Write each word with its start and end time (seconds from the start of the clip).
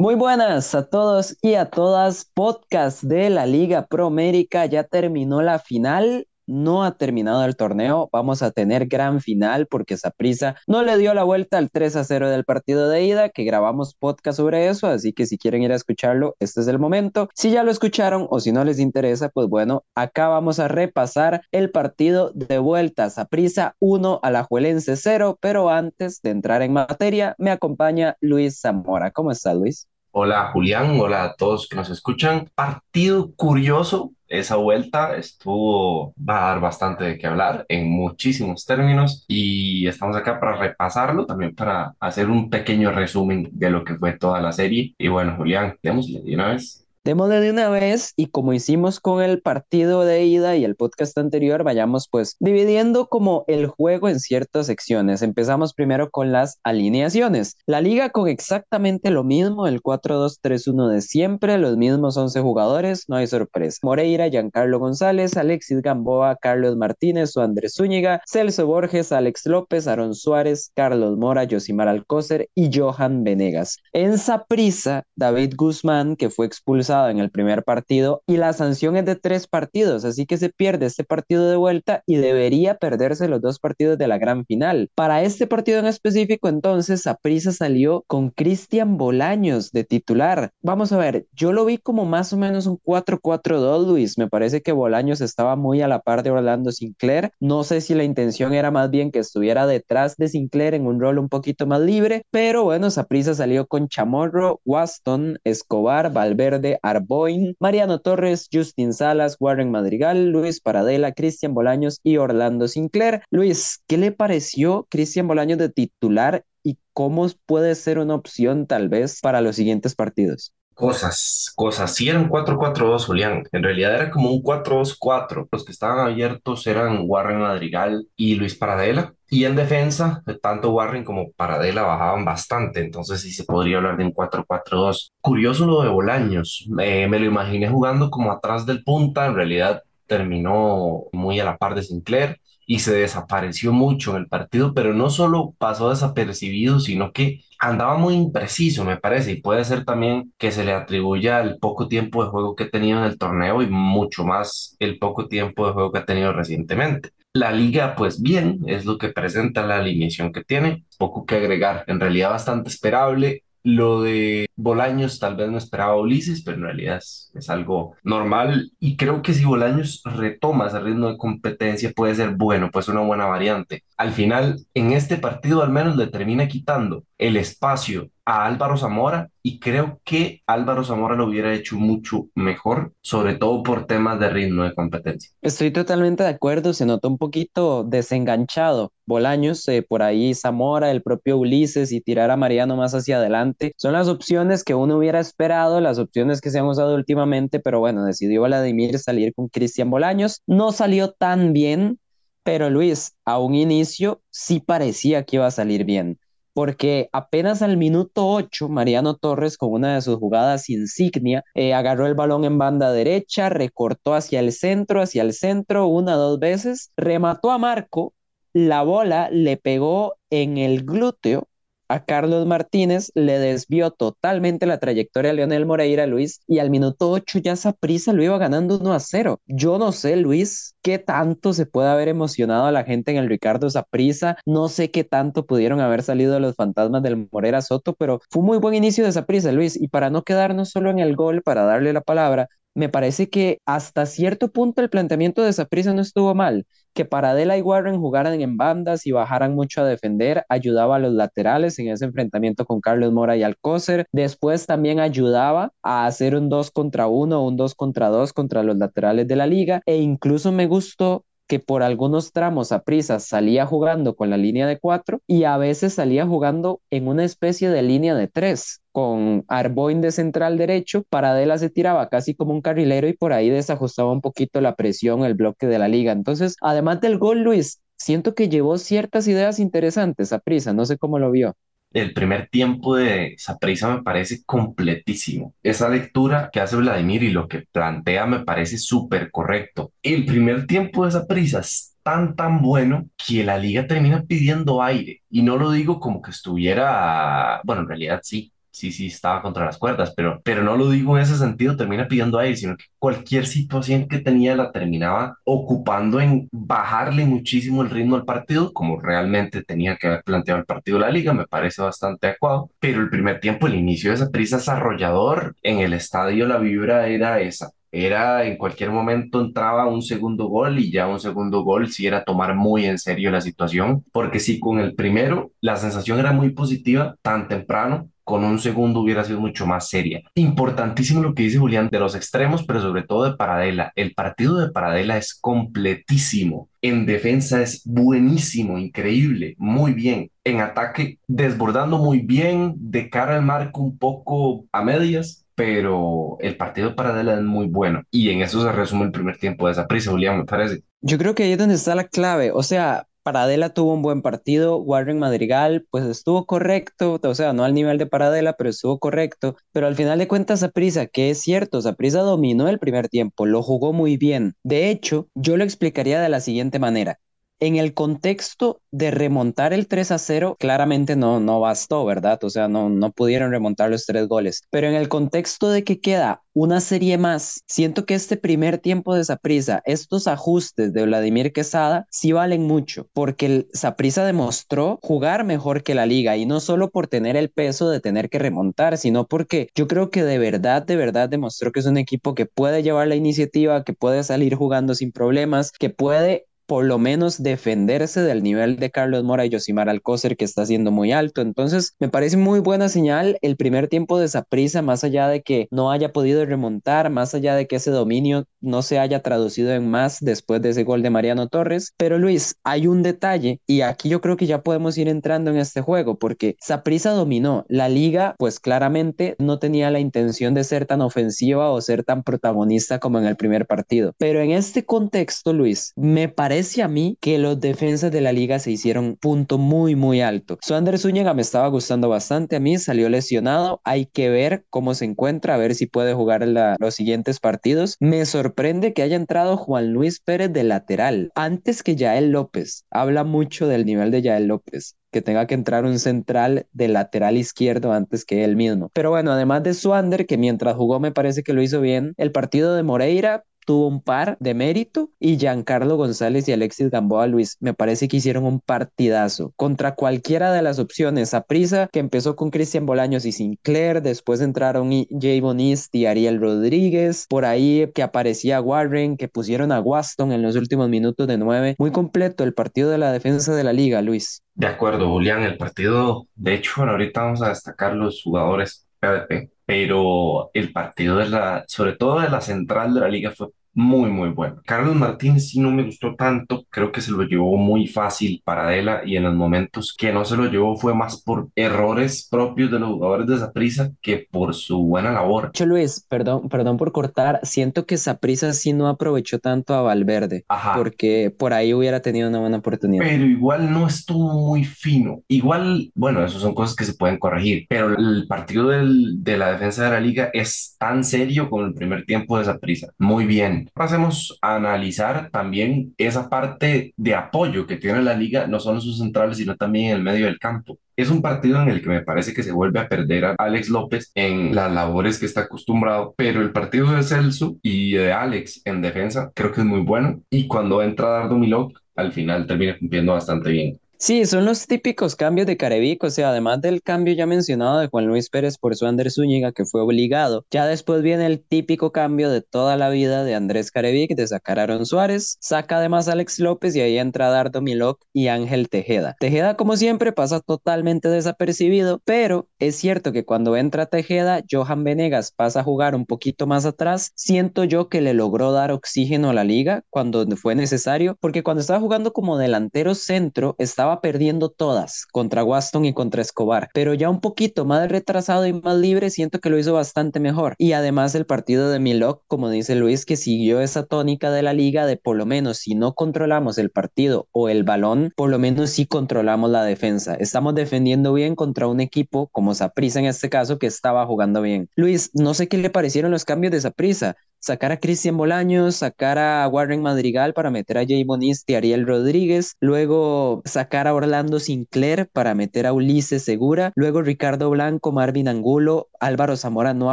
Muy 0.00 0.14
buenas 0.14 0.76
a 0.76 0.88
todos 0.88 1.36
y 1.42 1.54
a 1.54 1.70
todas. 1.70 2.30
Podcast 2.32 3.02
de 3.02 3.30
la 3.30 3.46
Liga 3.46 3.88
Pro 3.88 4.06
América. 4.06 4.64
Ya 4.66 4.84
terminó 4.84 5.42
la 5.42 5.58
final 5.58 6.27
no 6.48 6.82
ha 6.82 6.96
terminado 6.96 7.44
el 7.44 7.56
torneo. 7.56 8.08
Vamos 8.12 8.42
a 8.42 8.50
tener 8.50 8.86
gran 8.86 9.20
final 9.20 9.66
porque 9.66 9.96
Saprisa 9.96 10.56
no 10.66 10.82
le 10.82 10.96
dio 10.98 11.14
la 11.14 11.22
vuelta 11.22 11.58
al 11.58 11.70
3 11.70 11.94
a 11.96 12.04
0 12.04 12.30
del 12.30 12.44
partido 12.44 12.88
de 12.88 13.04
ida, 13.04 13.28
que 13.28 13.44
grabamos 13.44 13.94
podcast 13.94 14.38
sobre 14.38 14.68
eso. 14.68 14.88
Así 14.88 15.12
que 15.12 15.26
si 15.26 15.38
quieren 15.38 15.62
ir 15.62 15.72
a 15.72 15.76
escucharlo, 15.76 16.34
este 16.40 16.62
es 16.62 16.68
el 16.68 16.78
momento. 16.78 17.28
Si 17.34 17.50
ya 17.50 17.62
lo 17.62 17.70
escucharon 17.70 18.26
o 18.30 18.40
si 18.40 18.50
no 18.50 18.64
les 18.64 18.80
interesa, 18.80 19.28
pues 19.28 19.48
bueno, 19.48 19.84
acá 19.94 20.28
vamos 20.28 20.58
a 20.58 20.68
repasar 20.68 21.42
el 21.52 21.70
partido 21.70 22.32
de 22.34 22.58
vuelta. 22.58 23.10
Saprisa 23.10 23.76
1 23.78 24.20
a 24.22 24.30
la 24.30 24.44
Juelense 24.44 24.96
0. 24.96 25.38
Pero 25.40 25.68
antes 25.68 26.20
de 26.22 26.30
entrar 26.30 26.62
en 26.62 26.72
materia, 26.72 27.34
me 27.38 27.50
acompaña 27.50 28.16
Luis 28.20 28.60
Zamora. 28.60 29.10
¿Cómo 29.10 29.30
está, 29.30 29.54
Luis? 29.54 29.86
Hola 30.10 30.50
Julián, 30.52 30.98
hola 30.98 31.24
a 31.24 31.34
todos 31.36 31.68
que 31.68 31.76
nos 31.76 31.90
escuchan. 31.90 32.50
Partido 32.54 33.32
curioso, 33.36 34.14
esa 34.28 34.56
vuelta 34.56 35.16
estuvo, 35.16 36.14
va 36.16 36.46
a 36.46 36.48
dar 36.50 36.60
bastante 36.60 37.04
de 37.04 37.18
qué 37.18 37.26
hablar 37.26 37.64
en 37.68 37.90
muchísimos 37.90 38.64
términos 38.66 39.24
y 39.28 39.86
estamos 39.86 40.16
acá 40.16 40.40
para 40.40 40.56
repasarlo, 40.56 41.26
también 41.26 41.54
para 41.54 41.94
hacer 42.00 42.28
un 42.30 42.50
pequeño 42.50 42.90
resumen 42.92 43.48
de 43.52 43.70
lo 43.70 43.84
que 43.84 43.96
fue 43.96 44.12
toda 44.18 44.40
la 44.40 44.52
serie. 44.52 44.94
Y 44.98 45.08
bueno, 45.08 45.36
Julián, 45.36 45.76
démosle 45.82 46.20
de 46.22 46.34
una 46.34 46.48
vez. 46.48 46.87
Démosle 47.04 47.40
de 47.40 47.50
una 47.50 47.70
vez 47.70 48.12
y 48.16 48.26
como 48.26 48.52
hicimos 48.52 49.00
con 49.00 49.22
el 49.22 49.40
partido 49.40 50.04
de 50.04 50.24
ida 50.26 50.56
y 50.56 50.64
el 50.64 50.76
podcast 50.76 51.16
anterior, 51.16 51.62
vayamos 51.64 52.08
pues 52.10 52.36
dividiendo 52.38 53.08
como 53.08 53.44
el 53.46 53.66
juego 53.66 54.08
en 54.08 54.20
ciertas 54.20 54.66
secciones. 54.66 55.22
Empezamos 55.22 55.72
primero 55.72 56.10
con 56.10 56.32
las 56.32 56.58
alineaciones. 56.64 57.56
La 57.66 57.80
liga 57.80 58.10
con 58.10 58.28
exactamente 58.28 59.10
lo 59.10 59.24
mismo, 59.24 59.66
el 59.66 59.80
4-2-3-1 59.80 60.88
de 60.88 61.00
siempre, 61.00 61.56
los 61.56 61.76
mismos 61.76 62.16
11 62.16 62.40
jugadores, 62.40 63.04
no 63.08 63.16
hay 63.16 63.26
sorpresa. 63.26 63.78
Moreira, 63.82 64.28
Giancarlo 64.28 64.78
González, 64.78 65.36
Alexis 65.36 65.80
Gamboa, 65.80 66.36
Carlos 66.36 66.76
Martínez 66.76 67.34
o 67.36 67.40
Andrés 67.40 67.74
Zúñiga, 67.76 68.20
Celso 68.26 68.66
Borges, 68.66 69.12
Alex 69.12 69.46
López, 69.46 69.86
Aaron 69.86 70.14
Suárez, 70.14 70.72
Carlos 70.74 71.16
Mora, 71.16 71.46
Josimar 71.50 71.88
Alcócer 71.88 72.48
y 72.54 72.70
Johan 72.76 73.24
Venegas. 73.24 73.78
En 73.92 74.18
Saprisa, 74.18 75.04
David 75.16 75.54
Guzmán, 75.56 76.16
que 76.16 76.28
fue 76.28 76.44
expulsado 76.44 76.97
en 77.10 77.18
el 77.18 77.30
primer 77.30 77.64
partido 77.64 78.22
y 78.26 78.36
la 78.36 78.52
sanción 78.52 78.96
es 78.96 79.04
de 79.04 79.16
tres 79.16 79.46
partidos, 79.46 80.04
así 80.04 80.26
que 80.26 80.36
se 80.36 80.50
pierde 80.50 80.86
este 80.86 81.04
partido 81.04 81.48
de 81.48 81.56
vuelta 81.56 82.02
y 82.06 82.16
debería 82.16 82.76
perderse 82.76 83.28
los 83.28 83.40
dos 83.40 83.58
partidos 83.58 83.98
de 83.98 84.08
la 84.08 84.18
gran 84.18 84.44
final. 84.44 84.90
Para 84.94 85.22
este 85.22 85.46
partido 85.46 85.78
en 85.78 85.86
específico, 85.86 86.48
entonces, 86.48 87.06
Aprisa 87.06 87.52
salió 87.52 88.04
con 88.06 88.30
Cristian 88.30 88.96
Bolaños 88.96 89.70
de 89.72 89.84
titular. 89.84 90.50
Vamos 90.62 90.92
a 90.92 90.98
ver, 90.98 91.26
yo 91.32 91.52
lo 91.52 91.64
vi 91.64 91.78
como 91.78 92.04
más 92.04 92.32
o 92.32 92.36
menos 92.36 92.66
un 92.66 92.78
4-4-2, 92.78 93.86
Luis. 93.86 94.18
Me 94.18 94.28
parece 94.28 94.62
que 94.62 94.72
Bolaños 94.72 95.20
estaba 95.20 95.56
muy 95.56 95.82
a 95.82 95.88
la 95.88 96.00
par 96.00 96.22
de 96.22 96.30
Orlando 96.30 96.72
Sinclair. 96.72 97.30
No 97.40 97.64
sé 97.64 97.80
si 97.80 97.94
la 97.94 98.04
intención 98.04 98.54
era 98.54 98.70
más 98.70 98.90
bien 98.90 99.10
que 99.10 99.18
estuviera 99.18 99.66
detrás 99.66 100.16
de 100.16 100.28
Sinclair 100.28 100.74
en 100.74 100.86
un 100.86 101.00
rol 101.00 101.18
un 101.18 101.28
poquito 101.28 101.66
más 101.66 101.80
libre, 101.80 102.22
pero 102.30 102.64
bueno, 102.64 102.90
Saprisa 102.90 103.34
salió 103.34 103.66
con 103.66 103.88
Chamorro, 103.88 104.60
Waston, 104.64 105.38
Escobar, 105.44 106.12
Valverde, 106.12 106.77
Arboin, 106.82 107.56
Mariano 107.60 108.00
Torres, 108.00 108.48
Justin 108.52 108.92
Salas, 108.92 109.36
Warren 109.40 109.70
Madrigal, 109.70 110.30
Luis 110.30 110.60
Paradela, 110.60 111.12
Cristian 111.12 111.54
Bolaños 111.54 112.00
y 112.02 112.16
Orlando 112.16 112.68
Sinclair. 112.68 113.22
Luis, 113.30 113.82
¿qué 113.86 113.98
le 113.98 114.12
pareció 114.12 114.86
Cristian 114.90 115.28
Bolaños 115.28 115.58
de 115.58 115.68
titular 115.68 116.44
y 116.62 116.78
cómo 116.92 117.26
puede 117.46 117.74
ser 117.74 117.98
una 117.98 118.14
opción 118.14 118.66
tal 118.66 118.88
vez 118.88 119.20
para 119.20 119.40
los 119.40 119.56
siguientes 119.56 119.94
partidos? 119.94 120.52
Cosas, 120.78 121.52
cosas. 121.56 121.92
Sí 121.92 122.08
era 122.08 122.20
un 122.20 122.28
4-4-2, 122.28 123.04
Julián. 123.06 123.42
En 123.50 123.64
realidad 123.64 123.96
era 123.96 124.10
como 124.10 124.30
un 124.30 124.40
4-2-4. 124.44 125.48
Los 125.50 125.64
que 125.64 125.72
estaban 125.72 126.06
abiertos 126.06 126.68
eran 126.68 127.00
Warren 127.04 127.40
Madrigal 127.40 128.06
y 128.14 128.36
Luis 128.36 128.54
Paradela. 128.54 129.12
Y 129.28 129.44
en 129.44 129.56
defensa, 129.56 130.22
tanto 130.40 130.70
Warren 130.70 131.02
como 131.02 131.32
Paradela 131.32 131.82
bajaban 131.82 132.24
bastante. 132.24 132.78
Entonces 132.78 133.22
sí 133.22 133.32
se 133.32 133.42
podría 133.42 133.78
hablar 133.78 133.96
de 133.96 134.04
un 134.04 134.12
4-4-2. 134.12 135.10
Curioso 135.20 135.66
lo 135.66 135.82
de 135.82 135.88
Bolaños. 135.88 136.66
me 136.68 137.08
lo 137.08 137.26
imaginé 137.26 137.68
jugando 137.68 138.08
como 138.08 138.30
atrás 138.30 138.64
del 138.64 138.84
punta. 138.84 139.26
En 139.26 139.34
realidad 139.34 139.82
terminó 140.06 141.06
muy 141.12 141.40
a 141.40 141.44
la 141.44 141.56
par 141.56 141.74
de 141.74 141.82
Sinclair 141.82 142.38
y 142.68 142.80
se 142.80 142.94
desapareció 142.94 143.72
mucho 143.72 144.10
en 144.10 144.18
el 144.18 144.28
partido, 144.28 144.74
pero 144.74 144.92
no 144.92 145.08
solo 145.08 145.54
pasó 145.56 145.88
desapercibido, 145.88 146.80
sino 146.80 147.12
que 147.12 147.40
andaba 147.58 147.96
muy 147.96 148.14
impreciso, 148.14 148.84
me 148.84 148.98
parece, 148.98 149.32
y 149.32 149.40
puede 149.40 149.64
ser 149.64 149.86
también 149.86 150.34
que 150.36 150.52
se 150.52 150.64
le 150.66 150.72
atribuya 150.74 151.40
el 151.40 151.58
poco 151.58 151.88
tiempo 151.88 152.22
de 152.22 152.28
juego 152.30 152.54
que 152.54 152.64
ha 152.64 152.70
tenido 152.70 152.98
en 152.98 153.04
el 153.04 153.16
torneo 153.16 153.62
y 153.62 153.68
mucho 153.68 154.22
más 154.24 154.76
el 154.80 154.98
poco 154.98 155.28
tiempo 155.28 155.66
de 155.66 155.72
juego 155.72 155.90
que 155.90 156.00
ha 156.00 156.04
tenido 156.04 156.34
recientemente. 156.34 157.08
La 157.32 157.52
liga, 157.52 157.94
pues 157.96 158.20
bien, 158.20 158.60
es 158.66 158.84
lo 158.84 158.98
que 158.98 159.08
presenta 159.08 159.66
la 159.66 159.78
alineación 159.78 160.30
que 160.30 160.44
tiene, 160.44 160.84
poco 160.98 161.24
que 161.24 161.36
agregar, 161.36 161.84
en 161.86 162.00
realidad 162.00 162.30
bastante 162.30 162.68
esperable, 162.68 163.44
lo 163.62 164.02
de 164.02 164.47
Bolaños 164.60 165.20
tal 165.20 165.36
vez 165.36 165.48
no 165.48 165.56
esperaba 165.56 165.96
Ulises, 165.96 166.42
pero 166.42 166.56
en 166.56 166.64
realidad 166.64 166.96
es, 166.96 167.30
es, 167.32 167.48
algo 167.48 167.94
normal 168.02 168.72
y 168.80 168.96
creo 168.96 169.22
que 169.22 169.32
si 169.32 169.44
Bolaños 169.44 170.02
retoma 170.04 170.66
ese 170.66 170.80
ritmo 170.80 171.08
de 171.08 171.16
competencia 171.16 171.92
puede 171.94 172.16
ser 172.16 172.30
bueno, 172.34 172.70
pues 172.72 172.88
una 172.88 173.00
buena 173.00 173.26
variante. 173.26 173.84
Al 173.96 174.10
final, 174.10 174.58
en 174.74 174.92
este 174.92 175.16
partido 175.16 175.62
al 175.62 175.70
menos 175.70 175.96
le 175.96 176.08
termina 176.08 176.48
quitando 176.48 177.04
el 177.18 177.36
espacio 177.36 178.10
a 178.24 178.44
Álvaro 178.44 178.76
Zamora 178.76 179.30
y 179.42 179.58
creo 179.58 180.00
que 180.04 180.42
Álvaro 180.46 180.84
Zamora 180.84 181.16
lo 181.16 181.26
hubiera 181.26 181.54
hecho 181.54 181.76
mucho 181.76 182.26
mejor, 182.34 182.92
sobre 183.00 183.36
todo 183.36 183.62
por 183.62 183.86
temas 183.86 184.20
de 184.20 184.28
ritmo 184.28 184.64
de 184.64 184.74
competencia. 184.74 185.30
Estoy 185.40 185.70
totalmente 185.70 186.24
de 186.24 186.28
acuerdo, 186.28 186.74
se 186.74 186.84
notó 186.84 187.08
un 187.08 187.16
poquito 187.16 187.84
desenganchado. 187.84 188.92
Bolaños, 189.06 189.66
eh, 189.68 189.82
por 189.82 190.02
ahí 190.02 190.34
Zamora, 190.34 190.90
el 190.90 191.00
propio 191.00 191.38
Ulises 191.38 191.90
y 191.92 192.02
tirar 192.02 192.30
a 192.30 192.36
Mariano 192.36 192.76
más 192.76 192.94
hacia 192.94 193.16
adelante. 193.16 193.72
Son 193.78 193.94
las 193.94 194.08
opciones 194.08 194.47
que 194.64 194.74
uno 194.74 194.98
hubiera 194.98 195.20
esperado, 195.20 195.80
las 195.80 195.98
opciones 195.98 196.40
que 196.40 196.50
se 196.50 196.58
han 196.58 196.66
usado 196.66 196.94
últimamente, 196.94 197.60
pero 197.60 197.80
bueno, 197.80 198.04
decidió 198.04 198.42
Vladimir 198.42 198.98
salir 198.98 199.34
con 199.34 199.48
Cristian 199.48 199.90
Bolaños. 199.90 200.42
No 200.46 200.72
salió 200.72 201.12
tan 201.12 201.52
bien, 201.52 201.98
pero 202.42 202.70
Luis, 202.70 203.14
a 203.24 203.38
un 203.38 203.54
inicio 203.54 204.22
sí 204.30 204.60
parecía 204.60 205.24
que 205.24 205.36
iba 205.36 205.46
a 205.46 205.50
salir 205.50 205.84
bien 205.84 206.18
porque 206.58 207.08
apenas 207.12 207.62
al 207.62 207.76
minuto 207.76 208.26
8, 208.26 208.68
Mariano 208.68 209.14
Torres, 209.14 209.56
con 209.56 209.72
una 209.72 209.94
de 209.94 210.02
sus 210.02 210.16
jugadas 210.16 210.68
insignia, 210.68 211.44
eh, 211.54 211.72
agarró 211.72 212.04
el 212.08 212.16
balón 212.16 212.44
en 212.44 212.58
banda 212.58 212.90
derecha, 212.90 213.48
recortó 213.48 214.12
hacia 214.14 214.40
el 214.40 214.50
centro, 214.50 215.00
hacia 215.00 215.22
el 215.22 215.34
centro, 215.34 215.86
una 215.86 216.16
o 216.16 216.18
dos 216.18 216.40
veces, 216.40 216.90
remató 216.96 217.52
a 217.52 217.58
Marco, 217.58 218.12
la 218.52 218.82
bola 218.82 219.30
le 219.30 219.56
pegó 219.56 220.16
en 220.30 220.58
el 220.58 220.84
glúteo 220.84 221.47
a 221.88 222.04
Carlos 222.04 222.46
Martínez, 222.46 223.10
le 223.14 223.38
desvió 223.38 223.90
totalmente 223.90 224.66
la 224.66 224.78
trayectoria 224.78 225.30
a 225.30 225.34
Leonel 225.34 225.66
Moreira, 225.66 226.06
Luis, 226.06 226.40
y 226.46 226.58
al 226.58 226.70
minuto 226.70 227.10
8 227.10 227.38
ya 227.38 227.56
prisa 227.72 228.12
lo 228.12 228.22
iba 228.22 228.38
ganando 228.38 228.78
1 228.78 228.92
a 228.92 229.00
0. 229.00 229.40
Yo 229.46 229.78
no 229.78 229.92
sé, 229.92 230.16
Luis, 230.16 230.74
qué 230.82 230.98
tanto 230.98 231.52
se 231.52 231.66
puede 231.66 231.88
haber 231.88 232.08
emocionado 232.08 232.66
a 232.66 232.72
la 232.72 232.84
gente 232.84 233.10
en 233.12 233.18
el 233.18 233.28
Ricardo 233.28 233.70
Saprisa, 233.70 234.36
no 234.46 234.68
sé 234.68 234.90
qué 234.90 235.04
tanto 235.04 235.46
pudieron 235.46 235.80
haber 235.80 236.02
salido 236.02 236.38
los 236.40 236.54
fantasmas 236.56 237.02
del 237.02 237.28
Morera 237.30 237.62
Soto, 237.62 237.94
pero 237.94 238.20
fue 238.30 238.40
un 238.40 238.46
muy 238.46 238.58
buen 238.58 238.74
inicio 238.74 239.04
de 239.04 239.12
Saprisa, 239.12 239.52
Luis, 239.52 239.80
y 239.80 239.88
para 239.88 240.10
no 240.10 240.22
quedarnos 240.22 240.70
solo 240.70 240.90
en 240.90 240.98
el 240.98 241.16
gol, 241.16 241.42
para 241.42 241.64
darle 241.64 241.92
la 241.92 242.00
palabra, 242.00 242.48
me 242.78 242.88
parece 242.88 243.28
que 243.28 243.58
hasta 243.66 244.06
cierto 244.06 244.52
punto 244.52 244.80
el 244.80 244.88
planteamiento 244.88 245.42
de 245.42 245.52
Saprissa 245.52 245.92
no 245.92 246.00
estuvo 246.00 246.32
mal, 246.36 246.64
que 246.94 247.04
Paradela 247.04 247.58
y 247.58 247.62
Warren 247.62 247.98
jugaran 247.98 248.40
en 248.40 248.56
bandas 248.56 249.04
y 249.04 249.10
bajaran 249.10 249.56
mucho 249.56 249.80
a 249.80 249.84
defender, 249.84 250.44
ayudaba 250.48 250.94
a 250.96 250.98
los 251.00 251.12
laterales 251.12 251.76
en 251.80 251.88
ese 251.88 252.04
enfrentamiento 252.04 252.64
con 252.66 252.80
Carlos 252.80 253.12
Mora 253.12 253.36
y 253.36 253.42
Alcócer, 253.42 254.06
después 254.12 254.66
también 254.66 255.00
ayudaba 255.00 255.72
a 255.82 256.06
hacer 256.06 256.36
un 256.36 256.48
2 256.48 256.70
contra 256.70 257.08
1 257.08 257.40
o 257.40 257.48
un 257.48 257.56
2 257.56 257.74
contra 257.74 258.10
2 258.10 258.32
contra 258.32 258.62
los 258.62 258.76
laterales 258.76 259.26
de 259.26 259.36
la 259.36 259.48
liga 259.48 259.82
e 259.84 259.96
incluso 259.96 260.52
me 260.52 260.66
gustó 260.66 261.24
que 261.48 261.58
por 261.58 261.82
algunos 261.82 262.32
tramos 262.32 262.72
a 262.72 262.82
prisa 262.84 263.18
salía 263.20 263.66
jugando 263.66 264.14
con 264.14 264.30
la 264.30 264.36
línea 264.36 264.66
de 264.66 264.78
cuatro 264.78 265.20
y 265.26 265.44
a 265.44 265.56
veces 265.56 265.94
salía 265.94 266.26
jugando 266.26 266.80
en 266.90 267.08
una 267.08 267.24
especie 267.24 267.70
de 267.70 267.82
línea 267.82 268.14
de 268.14 268.28
tres 268.28 268.82
con 268.92 269.44
Arboin 269.48 270.00
de 270.00 270.12
central 270.12 270.58
derecho, 270.58 271.04
Paradela 271.08 271.58
se 271.58 271.70
tiraba 271.70 272.08
casi 272.08 272.34
como 272.34 272.52
un 272.52 272.62
carrilero 272.62 273.08
y 273.08 273.14
por 273.14 273.32
ahí 273.32 273.48
desajustaba 273.50 274.12
un 274.12 274.20
poquito 274.20 274.60
la 274.60 274.76
presión, 274.76 275.24
el 275.24 275.34
bloque 275.34 275.66
de 275.66 275.78
la 275.78 275.88
liga. 275.88 276.12
Entonces, 276.12 276.56
además 276.60 277.00
del 277.00 277.18
gol, 277.18 277.42
Luis, 277.42 277.80
siento 277.96 278.34
que 278.34 278.48
llevó 278.48 278.76
ciertas 278.78 279.26
ideas 279.28 279.58
interesantes 279.58 280.32
a 280.32 280.40
prisa, 280.40 280.72
no 280.72 280.84
sé 280.84 280.98
cómo 280.98 281.18
lo 281.18 281.30
vio 281.30 281.54
el 281.92 282.12
primer 282.12 282.48
tiempo 282.48 282.96
de 282.96 283.34
Saprissa 283.38 283.94
me 283.94 284.02
parece 284.02 284.44
completísimo. 284.44 285.54
Esa 285.62 285.88
lectura 285.88 286.50
que 286.52 286.60
hace 286.60 286.76
Vladimir 286.76 287.22
y 287.22 287.30
lo 287.30 287.48
que 287.48 287.64
plantea 287.72 288.26
me 288.26 288.40
parece 288.44 288.78
súper 288.78 289.30
correcto. 289.30 289.92
El 290.02 290.24
primer 290.26 290.66
tiempo 290.66 291.04
de 291.04 291.12
Saprissa 291.12 291.60
es 291.60 291.96
tan, 292.02 292.36
tan 292.36 292.62
bueno 292.62 293.08
que 293.16 293.44
la 293.44 293.58
liga 293.58 293.86
termina 293.86 294.22
pidiendo 294.22 294.82
aire. 294.82 295.22
Y 295.30 295.42
no 295.42 295.56
lo 295.56 295.70
digo 295.70 296.00
como 296.00 296.22
que 296.22 296.30
estuviera, 296.30 297.60
bueno, 297.64 297.82
en 297.82 297.88
realidad 297.88 298.20
sí, 298.22 298.52
sí, 298.78 298.92
sí 298.92 299.06
estaba 299.08 299.42
contra 299.42 299.64
las 299.64 299.78
cuerdas, 299.78 300.12
pero, 300.16 300.40
pero 300.44 300.62
no 300.62 300.76
lo 300.76 300.90
digo 300.90 301.16
en 301.16 301.22
ese 301.22 301.36
sentido, 301.36 301.76
termina 301.76 302.08
pidiendo 302.08 302.38
aire, 302.38 302.56
sino 302.56 302.76
que 302.76 302.84
cualquier 302.98 303.46
situación 303.46 304.08
que 304.08 304.18
tenía 304.18 304.56
la 304.56 304.72
terminaba 304.72 305.38
ocupando 305.44 306.20
en 306.20 306.48
bajarle 306.52 307.24
muchísimo 307.26 307.82
el 307.82 307.90
ritmo 307.90 308.16
al 308.16 308.24
partido, 308.24 308.72
como 308.72 309.00
realmente 309.00 309.62
tenía 309.62 309.96
que 309.96 310.06
haber 310.06 310.22
planteado 310.24 310.60
el 310.60 310.66
partido 310.66 310.98
de 310.98 311.04
la 311.04 311.10
liga, 311.10 311.32
me 311.32 311.46
parece 311.46 311.82
bastante 311.82 312.28
adecuado, 312.28 312.70
pero 312.78 313.00
el 313.00 313.10
primer 313.10 313.40
tiempo, 313.40 313.66
el 313.66 313.74
inicio 313.74 314.10
de 314.10 314.16
esa 314.16 314.30
prisa 314.30 314.56
desarrollador, 314.58 315.56
en 315.62 315.80
el 315.80 315.92
estadio 315.92 316.46
la 316.46 316.58
vibra 316.58 317.08
era 317.08 317.40
esa, 317.40 317.70
era 317.90 318.44
en 318.44 318.56
cualquier 318.56 318.90
momento 318.90 319.40
entraba 319.40 319.86
un 319.86 320.02
segundo 320.02 320.46
gol 320.46 320.78
y 320.78 320.90
ya 320.92 321.06
un 321.06 321.20
segundo 321.20 321.62
gol 321.62 321.90
si 321.90 322.06
era 322.06 322.24
tomar 322.24 322.54
muy 322.54 322.84
en 322.84 322.98
serio 322.98 323.30
la 323.30 323.40
situación, 323.40 324.04
porque 324.12 324.40
si 324.40 324.60
con 324.60 324.78
el 324.78 324.94
primero 324.94 325.52
la 325.60 325.76
sensación 325.76 326.18
era 326.18 326.32
muy 326.32 326.50
positiva 326.50 327.16
tan 327.22 327.48
temprano, 327.48 328.10
con 328.28 328.44
un 328.44 328.58
segundo 328.58 329.00
hubiera 329.00 329.24
sido 329.24 329.40
mucho 329.40 329.66
más 329.66 329.88
seria. 329.88 330.20
Importantísimo 330.34 331.22
lo 331.22 331.32
que 331.32 331.44
dice 331.44 331.56
Julián 331.56 331.88
de 331.90 331.98
los 331.98 332.14
extremos, 332.14 332.62
pero 332.62 332.82
sobre 332.82 333.02
todo 333.02 333.24
de 333.24 333.38
Paradela. 333.38 333.90
El 333.96 334.12
partido 334.12 334.58
de 334.58 334.70
Paradela 334.70 335.16
es 335.16 335.32
completísimo. 335.32 336.68
En 336.82 337.06
defensa 337.06 337.62
es 337.62 337.80
buenísimo, 337.86 338.76
increíble, 338.76 339.54
muy 339.56 339.94
bien. 339.94 340.30
En 340.44 340.60
ataque 340.60 341.18
desbordando 341.26 341.96
muy 341.96 342.18
bien, 342.18 342.74
de 342.76 343.08
cara 343.08 343.34
al 343.34 343.46
marco 343.46 343.80
un 343.80 343.96
poco 343.96 344.66
a 344.72 344.84
medias, 344.84 345.46
pero 345.54 346.36
el 346.40 346.58
partido 346.58 346.90
de 346.90 346.96
Paradela 346.96 347.32
es 347.32 347.42
muy 347.42 347.66
bueno. 347.66 348.02
Y 348.10 348.28
en 348.28 348.42
eso 348.42 348.62
se 348.62 348.70
resume 348.72 349.06
el 349.06 349.10
primer 349.10 349.38
tiempo 349.38 349.68
de 349.68 349.72
esa 349.72 349.86
prisa, 349.86 350.10
Julián, 350.10 350.36
me 350.36 350.44
parece. 350.44 350.82
Yo 351.00 351.16
creo 351.16 351.34
que 351.34 351.44
ahí 351.44 351.52
es 351.52 351.58
donde 351.58 351.76
está 351.76 351.94
la 351.94 352.04
clave. 352.04 352.50
O 352.52 352.62
sea, 352.62 353.06
Paradela 353.28 353.68
tuvo 353.74 353.92
un 353.92 354.00
buen 354.00 354.22
partido, 354.22 354.78
Warren 354.78 355.18
Madrigal 355.18 355.86
pues 355.90 356.06
estuvo 356.06 356.46
correcto, 356.46 357.20
o 357.22 357.34
sea, 357.34 357.52
no 357.52 357.62
al 357.62 357.74
nivel 357.74 357.98
de 357.98 358.06
Paradela, 358.06 358.54
pero 358.54 358.70
estuvo 358.70 358.98
correcto, 358.98 359.54
pero 359.70 359.86
al 359.86 359.96
final 359.96 360.18
de 360.18 360.26
cuentas 360.26 360.60
Saprisa, 360.60 361.04
que 361.08 361.28
es 361.28 361.38
cierto, 361.38 361.82
Saprisa 361.82 362.20
dominó 362.20 362.68
el 362.68 362.78
primer 362.78 363.10
tiempo, 363.10 363.44
lo 363.44 363.62
jugó 363.62 363.92
muy 363.92 364.16
bien. 364.16 364.54
De 364.62 364.88
hecho, 364.88 365.28
yo 365.34 365.58
lo 365.58 365.64
explicaría 365.64 366.22
de 366.22 366.30
la 366.30 366.40
siguiente 366.40 366.78
manera. 366.78 367.18
En 367.60 367.76
el 367.76 367.92
contexto 367.92 368.80
de 368.90 369.10
remontar 369.10 369.72
el 369.72 369.88
3 369.88 370.12
a 370.12 370.18
0, 370.18 370.56
claramente 370.58 371.16
no, 371.16 371.40
no 371.40 371.60
bastó, 371.60 372.04
¿verdad? 372.04 372.42
O 372.44 372.50
sea, 372.50 372.68
no, 372.68 372.88
no 372.88 373.12
pudieron 373.12 373.50
remontar 373.50 373.90
los 373.90 374.06
tres 374.06 374.28
goles. 374.28 374.62
Pero 374.70 374.86
en 374.86 374.94
el 374.94 375.08
contexto 375.08 375.70
de 375.70 375.84
que 375.84 376.00
queda 376.00 376.42
una 376.52 376.80
serie 376.80 377.18
más, 377.18 377.62
siento 377.66 378.04
que 378.04 378.14
este 378.14 378.36
primer 378.36 378.78
tiempo 378.78 379.14
de 379.14 379.24
Saprisa, 379.24 379.80
estos 379.84 380.26
ajustes 380.26 380.92
de 380.92 381.04
Vladimir 381.04 381.52
Quesada, 381.52 382.06
sí 382.10 382.32
valen 382.32 382.66
mucho, 382.66 383.08
porque 383.12 383.46
el 383.46 383.68
Saprisa 383.72 384.24
demostró 384.24 384.98
jugar 385.02 385.44
mejor 385.44 385.84
que 385.84 385.94
la 385.94 386.06
liga 386.06 386.36
y 386.36 386.46
no 386.46 386.58
solo 386.58 386.90
por 386.90 387.06
tener 387.06 387.36
el 387.36 387.50
peso 387.50 387.90
de 387.90 388.00
tener 388.00 388.28
que 388.28 388.40
remontar, 388.40 388.98
sino 388.98 389.28
porque 389.28 389.68
yo 389.76 389.86
creo 389.86 390.10
que 390.10 390.24
de 390.24 390.38
verdad, 390.38 390.84
de 390.84 390.96
verdad 390.96 391.28
demostró 391.28 391.70
que 391.70 391.80
es 391.80 391.86
un 391.86 391.96
equipo 391.96 392.34
que 392.34 392.46
puede 392.46 392.82
llevar 392.82 393.06
la 393.06 393.14
iniciativa, 393.14 393.84
que 393.84 393.92
puede 393.92 394.24
salir 394.24 394.56
jugando 394.56 394.96
sin 394.96 395.12
problemas, 395.12 395.70
que 395.70 395.90
puede 395.90 396.47
por 396.68 396.84
lo 396.84 396.98
menos 396.98 397.42
defenderse 397.42 398.20
del 398.20 398.42
nivel 398.42 398.76
de 398.76 398.90
Carlos 398.90 399.24
Mora 399.24 399.46
y 399.46 399.50
Josimar 399.50 399.88
Alcócer 399.88 400.36
que 400.36 400.44
está 400.44 400.66
siendo 400.66 400.90
muy 400.90 401.12
alto. 401.12 401.40
Entonces, 401.40 401.94
me 401.98 402.10
parece 402.10 402.36
muy 402.36 402.60
buena 402.60 402.90
señal 402.90 403.38
el 403.40 403.56
primer 403.56 403.88
tiempo 403.88 404.18
de 404.18 404.28
prisa, 404.50 404.82
más 404.82 405.02
allá 405.02 405.28
de 405.28 405.42
que 405.42 405.66
no 405.70 405.90
haya 405.90 406.12
podido 406.12 406.44
remontar, 406.44 407.08
más 407.08 407.34
allá 407.34 407.54
de 407.54 407.66
que 407.66 407.76
ese 407.76 407.90
dominio 407.90 408.44
no 408.60 408.82
se 408.82 408.98
haya 408.98 409.22
traducido 409.22 409.72
en 409.72 409.90
más 409.90 410.18
después 410.20 410.60
de 410.60 410.70
ese 410.70 410.84
gol 410.84 411.02
de 411.02 411.08
Mariano 411.08 411.48
Torres. 411.48 411.94
Pero 411.96 412.18
Luis, 412.18 412.56
hay 412.64 412.86
un 412.86 413.02
detalle 413.02 413.60
y 413.66 413.80
aquí 413.80 414.10
yo 414.10 414.20
creo 414.20 414.36
que 414.36 414.46
ya 414.46 414.62
podemos 414.62 414.98
ir 414.98 415.08
entrando 415.08 415.50
en 415.50 415.56
este 415.56 415.80
juego 415.80 416.18
porque 416.18 416.56
Saprisa 416.60 417.12
dominó. 417.12 417.64
La 417.68 417.88
liga, 417.88 418.36
pues 418.38 418.60
claramente 418.60 419.36
no 419.38 419.58
tenía 419.58 419.90
la 419.90 420.00
intención 420.00 420.52
de 420.52 420.64
ser 420.64 420.84
tan 420.84 421.00
ofensiva 421.00 421.70
o 421.70 421.80
ser 421.80 422.04
tan 422.04 422.22
protagonista 422.22 422.98
como 422.98 423.18
en 423.18 423.24
el 423.24 423.36
primer 423.36 423.66
partido. 423.66 424.12
Pero 424.18 424.42
en 424.42 424.50
este 424.50 424.84
contexto, 424.84 425.54
Luis, 425.54 425.92
me 425.96 426.28
parece 426.28 426.57
parece 426.58 426.82
a 426.82 426.88
mí 426.88 427.16
que 427.20 427.38
los 427.38 427.60
defensas 427.60 428.10
de 428.10 428.20
la 428.20 428.32
liga 428.32 428.58
se 428.58 428.72
hicieron 428.72 429.14
punto 429.14 429.58
muy, 429.58 429.94
muy 429.94 430.22
alto. 430.22 430.58
Suander 430.60 430.98
Zúñiga 430.98 431.32
me 431.32 431.42
estaba 431.42 431.68
gustando 431.68 432.08
bastante 432.08 432.56
a 432.56 432.60
mí, 432.60 432.78
salió 432.78 433.08
lesionado. 433.08 433.80
Hay 433.84 434.06
que 434.06 434.28
ver 434.28 434.64
cómo 434.68 434.94
se 434.94 435.04
encuentra, 435.04 435.54
a 435.54 435.56
ver 435.56 435.76
si 435.76 435.86
puede 435.86 436.14
jugar 436.14 436.44
los 436.80 436.94
siguientes 436.96 437.38
partidos. 437.38 437.96
Me 438.00 438.26
sorprende 438.26 438.92
que 438.92 439.02
haya 439.02 439.14
entrado 439.14 439.56
Juan 439.56 439.92
Luis 439.92 440.18
Pérez 440.18 440.52
de 440.52 440.64
lateral 440.64 441.30
antes 441.36 441.84
que 441.84 441.94
Yael 441.94 442.32
López. 442.32 442.84
Habla 442.90 443.22
mucho 443.22 443.68
del 443.68 443.86
nivel 443.86 444.10
de 444.10 444.22
Yael 444.22 444.48
López 444.48 444.96
que 445.10 445.22
tenga 445.22 445.46
que 445.46 445.54
entrar 445.54 445.84
un 445.84 445.98
central 445.98 446.66
de 446.72 446.88
lateral 446.88 447.36
izquierdo 447.38 447.92
antes 447.92 448.24
que 448.24 448.44
él 448.44 448.56
mismo. 448.56 448.90
Pero 448.92 449.10
bueno, 449.10 449.32
además 449.32 449.62
de 449.62 449.72
Suander, 449.72 450.26
que 450.26 450.36
mientras 450.36 450.76
jugó 450.76 451.00
me 451.00 451.12
parece 451.12 451.42
que 451.42 451.54
lo 451.54 451.62
hizo 451.62 451.80
bien, 451.80 452.12
el 452.18 452.30
partido 452.30 452.74
de 452.74 452.82
Moreira 452.82 453.44
tuvo 453.68 453.86
un 453.86 454.00
par 454.00 454.38
de 454.40 454.54
mérito 454.54 455.10
y 455.20 455.36
Giancarlo 455.36 455.98
González 455.98 456.48
y 456.48 456.52
Alexis 456.52 456.88
Gamboa 456.88 457.26
Luis 457.26 457.58
me 457.60 457.74
parece 457.74 458.08
que 458.08 458.16
hicieron 458.16 458.46
un 458.46 458.60
partidazo 458.60 459.52
contra 459.56 459.94
cualquiera 459.94 460.54
de 460.54 460.62
las 460.62 460.78
opciones. 460.78 461.34
A 461.34 461.42
prisa 461.42 461.86
que 461.92 461.98
empezó 461.98 462.34
con 462.34 462.48
Cristian 462.48 462.86
Bolaños 462.86 463.26
y 463.26 463.32
Sinclair, 463.32 464.00
después 464.00 464.40
entraron 464.40 464.90
Jay 465.20 465.40
Bonist 465.40 465.94
y 465.94 466.06
Ariel 466.06 466.40
Rodríguez, 466.40 467.26
por 467.28 467.44
ahí 467.44 467.90
que 467.94 468.02
aparecía 468.02 468.62
Warren, 468.62 469.18
que 469.18 469.28
pusieron 469.28 469.70
a 469.70 469.82
Waston 469.82 470.32
en 470.32 470.40
los 470.40 470.56
últimos 470.56 470.88
minutos 470.88 471.26
de 471.26 471.36
nueve. 471.36 471.76
Muy 471.78 471.92
completo 471.92 472.44
el 472.44 472.54
partido 472.54 472.88
de 472.88 472.96
la 472.96 473.12
defensa 473.12 473.54
de 473.54 473.64
la 473.64 473.74
liga, 473.74 474.00
Luis. 474.00 474.42
De 474.54 474.66
acuerdo, 474.66 475.10
Julián, 475.10 475.42
el 475.42 475.58
partido, 475.58 476.26
de 476.36 476.54
hecho, 476.54 476.84
ahorita 476.84 477.20
vamos 477.20 477.42
a 477.42 477.50
destacar 477.50 477.94
los 477.94 478.22
jugadores 478.22 478.86
PDP, 478.98 479.50
pero 479.68 480.50
el 480.54 480.72
partido 480.72 481.18
de 481.18 481.28
la, 481.28 481.64
sobre 481.68 481.94
todo 481.96 482.20
de 482.20 482.30
la 482.30 482.40
central 482.40 482.94
de 482.94 483.00
la 483.00 483.08
liga 483.08 483.32
fue 483.32 483.48
muy, 483.78 484.10
muy 484.10 484.30
bueno. 484.30 484.60
Carlos 484.66 484.96
Martínez 484.96 485.50
sí 485.50 485.60
no 485.60 485.70
me 485.70 485.84
gustó 485.84 486.16
tanto, 486.16 486.64
creo 486.68 486.90
que 486.90 487.00
se 487.00 487.12
lo 487.12 487.22
llevó 487.22 487.56
muy 487.56 487.86
fácil 487.86 488.42
para 488.44 488.66
Adela 488.66 489.02
y 489.06 489.16
en 489.16 489.22
los 489.22 489.36
momentos 489.36 489.94
que 489.96 490.12
no 490.12 490.24
se 490.24 490.36
lo 490.36 490.46
llevó 490.46 490.76
fue 490.76 490.94
más 490.94 491.22
por 491.22 491.48
errores 491.54 492.26
propios 492.28 492.72
de 492.72 492.80
los 492.80 492.88
jugadores 492.88 493.28
de 493.28 493.38
Saprissa 493.38 493.92
que 494.02 494.26
por 494.32 494.56
su 494.56 494.82
buena 494.82 495.12
labor. 495.12 495.52
Yo 495.54 495.64
Luis, 495.64 496.04
perdón, 496.08 496.48
perdón 496.48 496.76
por 496.76 496.90
cortar, 496.90 497.38
siento 497.44 497.86
que 497.86 497.98
Saprissa 497.98 498.52
sí 498.52 498.72
no 498.72 498.88
aprovechó 498.88 499.38
tanto 499.38 499.74
a 499.74 499.82
Valverde, 499.82 500.44
porque 500.74 501.32
por 501.38 501.52
ahí 501.52 501.72
hubiera 501.72 502.02
tenido 502.02 502.28
una 502.28 502.40
buena 502.40 502.58
oportunidad. 502.58 503.04
Pero 503.04 503.26
igual 503.26 503.72
no 503.72 503.86
estuvo 503.86 504.48
muy 504.48 504.64
fino. 504.64 505.22
Igual, 505.28 505.92
bueno, 505.94 506.24
eso 506.24 506.40
son 506.40 506.52
cosas 506.52 506.74
que 506.74 506.84
se 506.84 506.94
pueden 506.94 507.18
corregir, 507.20 507.66
pero 507.68 507.96
el 507.96 508.26
partido 508.26 508.70
del, 508.70 509.22
de 509.22 509.38
la 509.38 509.52
defensa 509.52 509.84
de 509.84 509.90
la 509.90 510.00
liga 510.00 510.30
es 510.32 510.74
tan 510.80 511.04
serio 511.04 511.48
como 511.48 511.64
el 511.64 511.74
primer 511.74 512.04
tiempo 512.04 512.38
de 512.38 512.44
Saprissa. 512.44 512.88
Muy 512.98 513.24
bien, 513.24 513.67
Pasemos 513.74 514.38
a 514.42 514.56
analizar 514.56 515.30
también 515.30 515.94
esa 515.98 516.28
parte 516.28 516.92
de 516.96 517.14
apoyo 517.14 517.66
que 517.66 517.76
tiene 517.76 518.02
la 518.02 518.14
liga, 518.14 518.46
no 518.46 518.60
solo 518.60 518.80
sus 518.80 518.98
centrales, 518.98 519.38
sino 519.38 519.56
también 519.56 519.90
en 519.90 519.96
el 519.96 520.02
medio 520.02 520.26
del 520.26 520.38
campo. 520.38 520.78
Es 520.96 521.10
un 521.10 521.22
partido 521.22 521.62
en 521.62 521.68
el 521.68 521.80
que 521.80 521.88
me 521.88 522.02
parece 522.02 522.34
que 522.34 522.42
se 522.42 522.50
vuelve 522.52 522.80
a 522.80 522.88
perder 522.88 523.24
a 523.24 523.34
Alex 523.38 523.68
López 523.68 524.10
en 524.14 524.54
las 524.54 524.72
labores 524.72 525.18
que 525.18 525.26
está 525.26 525.42
acostumbrado, 525.42 526.14
pero 526.16 526.40
el 526.42 526.50
partido 526.50 526.90
de 526.90 527.02
Celso 527.04 527.56
y 527.62 527.92
de 527.92 528.12
Alex 528.12 528.62
en 528.64 528.82
defensa 528.82 529.30
creo 529.34 529.52
que 529.52 529.60
es 529.60 529.66
muy 529.66 529.80
bueno 529.80 530.20
y 530.28 530.48
cuando 530.48 530.82
entra 530.82 531.08
Dardo 531.08 531.38
Milok 531.38 531.78
al 531.94 532.12
final 532.12 532.46
termina 532.46 532.76
cumpliendo 532.78 533.12
bastante 533.12 533.50
bien. 533.50 533.78
Sí, 534.00 534.26
son 534.26 534.44
los 534.44 534.68
típicos 534.68 535.16
cambios 535.16 535.48
de 535.48 535.56
Carevic, 535.56 536.04
o 536.04 536.10
sea, 536.10 536.30
además 536.30 536.60
del 536.60 536.82
cambio 536.82 537.14
ya 537.14 537.26
mencionado 537.26 537.80
de 537.80 537.88
Juan 537.88 538.06
Luis 538.06 538.30
Pérez 538.30 538.56
por 538.56 538.76
su 538.76 538.86
Andrés 538.86 539.16
Zúñiga, 539.16 539.50
que 539.50 539.64
fue 539.64 539.80
obligado, 539.82 540.46
ya 540.52 540.66
después 540.66 541.02
viene 541.02 541.26
el 541.26 541.42
típico 541.42 541.90
cambio 541.90 542.30
de 542.30 542.40
toda 542.40 542.76
la 542.76 542.90
vida 542.90 543.24
de 543.24 543.34
Andrés 543.34 543.72
Carevic, 543.72 544.14
de 544.14 544.28
sacar 544.28 544.60
a 544.60 544.62
Aaron 544.62 544.86
Suárez, 544.86 545.36
saca 545.40 545.78
además 545.78 546.06
a 546.06 546.12
Alex 546.12 546.38
López 546.38 546.76
y 546.76 546.80
ahí 546.80 546.96
entra 546.96 547.28
Dardo 547.28 547.60
Milok 547.60 547.98
y 548.12 548.28
Ángel 548.28 548.68
Tejeda. 548.68 549.16
Tejeda, 549.18 549.56
como 549.56 549.76
siempre, 549.76 550.12
pasa 550.12 550.38
totalmente 550.38 551.08
desapercibido, 551.08 552.00
pero 552.04 552.46
es 552.60 552.76
cierto 552.76 553.10
que 553.10 553.24
cuando 553.24 553.56
entra 553.56 553.86
Tejeda, 553.86 554.44
Johan 554.48 554.84
Venegas 554.84 555.32
pasa 555.32 555.60
a 555.60 555.64
jugar 555.64 555.96
un 555.96 556.06
poquito 556.06 556.46
más 556.46 556.66
atrás, 556.66 557.10
siento 557.16 557.64
yo 557.64 557.88
que 557.88 558.00
le 558.00 558.14
logró 558.14 558.52
dar 558.52 558.70
oxígeno 558.70 559.30
a 559.30 559.34
la 559.34 559.42
liga 559.42 559.82
cuando 559.90 560.24
fue 560.36 560.54
necesario, 560.54 561.16
porque 561.20 561.42
cuando 561.42 561.62
estaba 561.62 561.80
jugando 561.80 562.12
como 562.12 562.38
delantero 562.38 562.94
centro, 562.94 563.56
estaba 563.58 563.87
perdiendo 564.00 564.48
todas 564.48 565.06
contra 565.06 565.44
Waston 565.44 565.84
y 565.84 565.94
contra 565.94 566.22
Escobar, 566.22 566.68
pero 566.74 566.94
ya 566.94 567.10
un 567.10 567.20
poquito 567.20 567.64
más 567.64 567.88
retrasado 567.88 568.46
y 568.46 568.52
más 568.52 568.76
libre, 568.76 569.10
siento 569.10 569.40
que 569.40 569.50
lo 569.50 569.58
hizo 569.58 569.74
bastante 569.74 570.20
mejor. 570.20 570.54
Y 570.58 570.72
además 570.72 571.14
el 571.14 571.26
partido 571.26 571.70
de 571.70 571.80
Milok, 571.80 572.22
como 572.26 572.50
dice 572.50 572.74
Luis, 572.74 573.04
que 573.04 573.16
siguió 573.16 573.60
esa 573.60 573.84
tónica 573.86 574.30
de 574.30 574.42
la 574.42 574.52
liga 574.52 574.86
de 574.86 574.96
por 574.96 575.16
lo 575.16 575.26
menos 575.26 575.58
si 575.58 575.74
no 575.74 575.94
controlamos 575.94 576.58
el 576.58 576.70
partido 576.70 577.28
o 577.32 577.48
el 577.48 577.64
balón, 577.64 578.12
por 578.16 578.30
lo 578.30 578.38
menos 578.38 578.70
sí 578.70 578.86
controlamos 578.86 579.50
la 579.50 579.64
defensa. 579.64 580.14
Estamos 580.14 580.54
defendiendo 580.54 581.12
bien 581.12 581.34
contra 581.34 581.66
un 581.66 581.80
equipo 581.80 582.28
como 582.28 582.54
Saprisa 582.54 582.98
en 582.98 583.06
este 583.06 583.28
caso 583.28 583.58
que 583.58 583.66
estaba 583.66 584.06
jugando 584.06 584.42
bien. 584.42 584.68
Luis, 584.76 585.10
no 585.14 585.34
sé 585.34 585.48
qué 585.48 585.58
le 585.58 585.70
parecieron 585.70 586.10
los 586.10 586.24
cambios 586.24 586.52
de 586.52 586.60
Saprisa. 586.60 587.16
Sacar 587.40 587.72
a 587.72 587.80
Cristian 587.80 588.16
Bolaños, 588.16 588.76
sacar 588.76 589.18
a 589.18 589.46
Warren 589.48 589.82
Madrigal 589.82 590.34
para 590.34 590.50
meter 590.50 590.78
a 590.78 590.86
Jay 590.86 591.04
Bonist 591.04 591.48
y 591.50 591.54
Ariel 591.54 591.86
Rodríguez, 591.86 592.56
luego 592.60 593.42
sacar 593.44 593.86
a 593.88 593.94
Orlando 593.94 594.40
Sinclair 594.40 595.08
para 595.12 595.34
meter 595.34 595.66
a 595.66 595.72
Ulises 595.72 596.24
Segura, 596.24 596.72
luego 596.74 597.02
Ricardo 597.02 597.50
Blanco, 597.50 597.92
Marvin 597.92 598.28
Angulo, 598.28 598.88
Álvaro 599.00 599.36
Zamora 599.36 599.74
no 599.74 599.92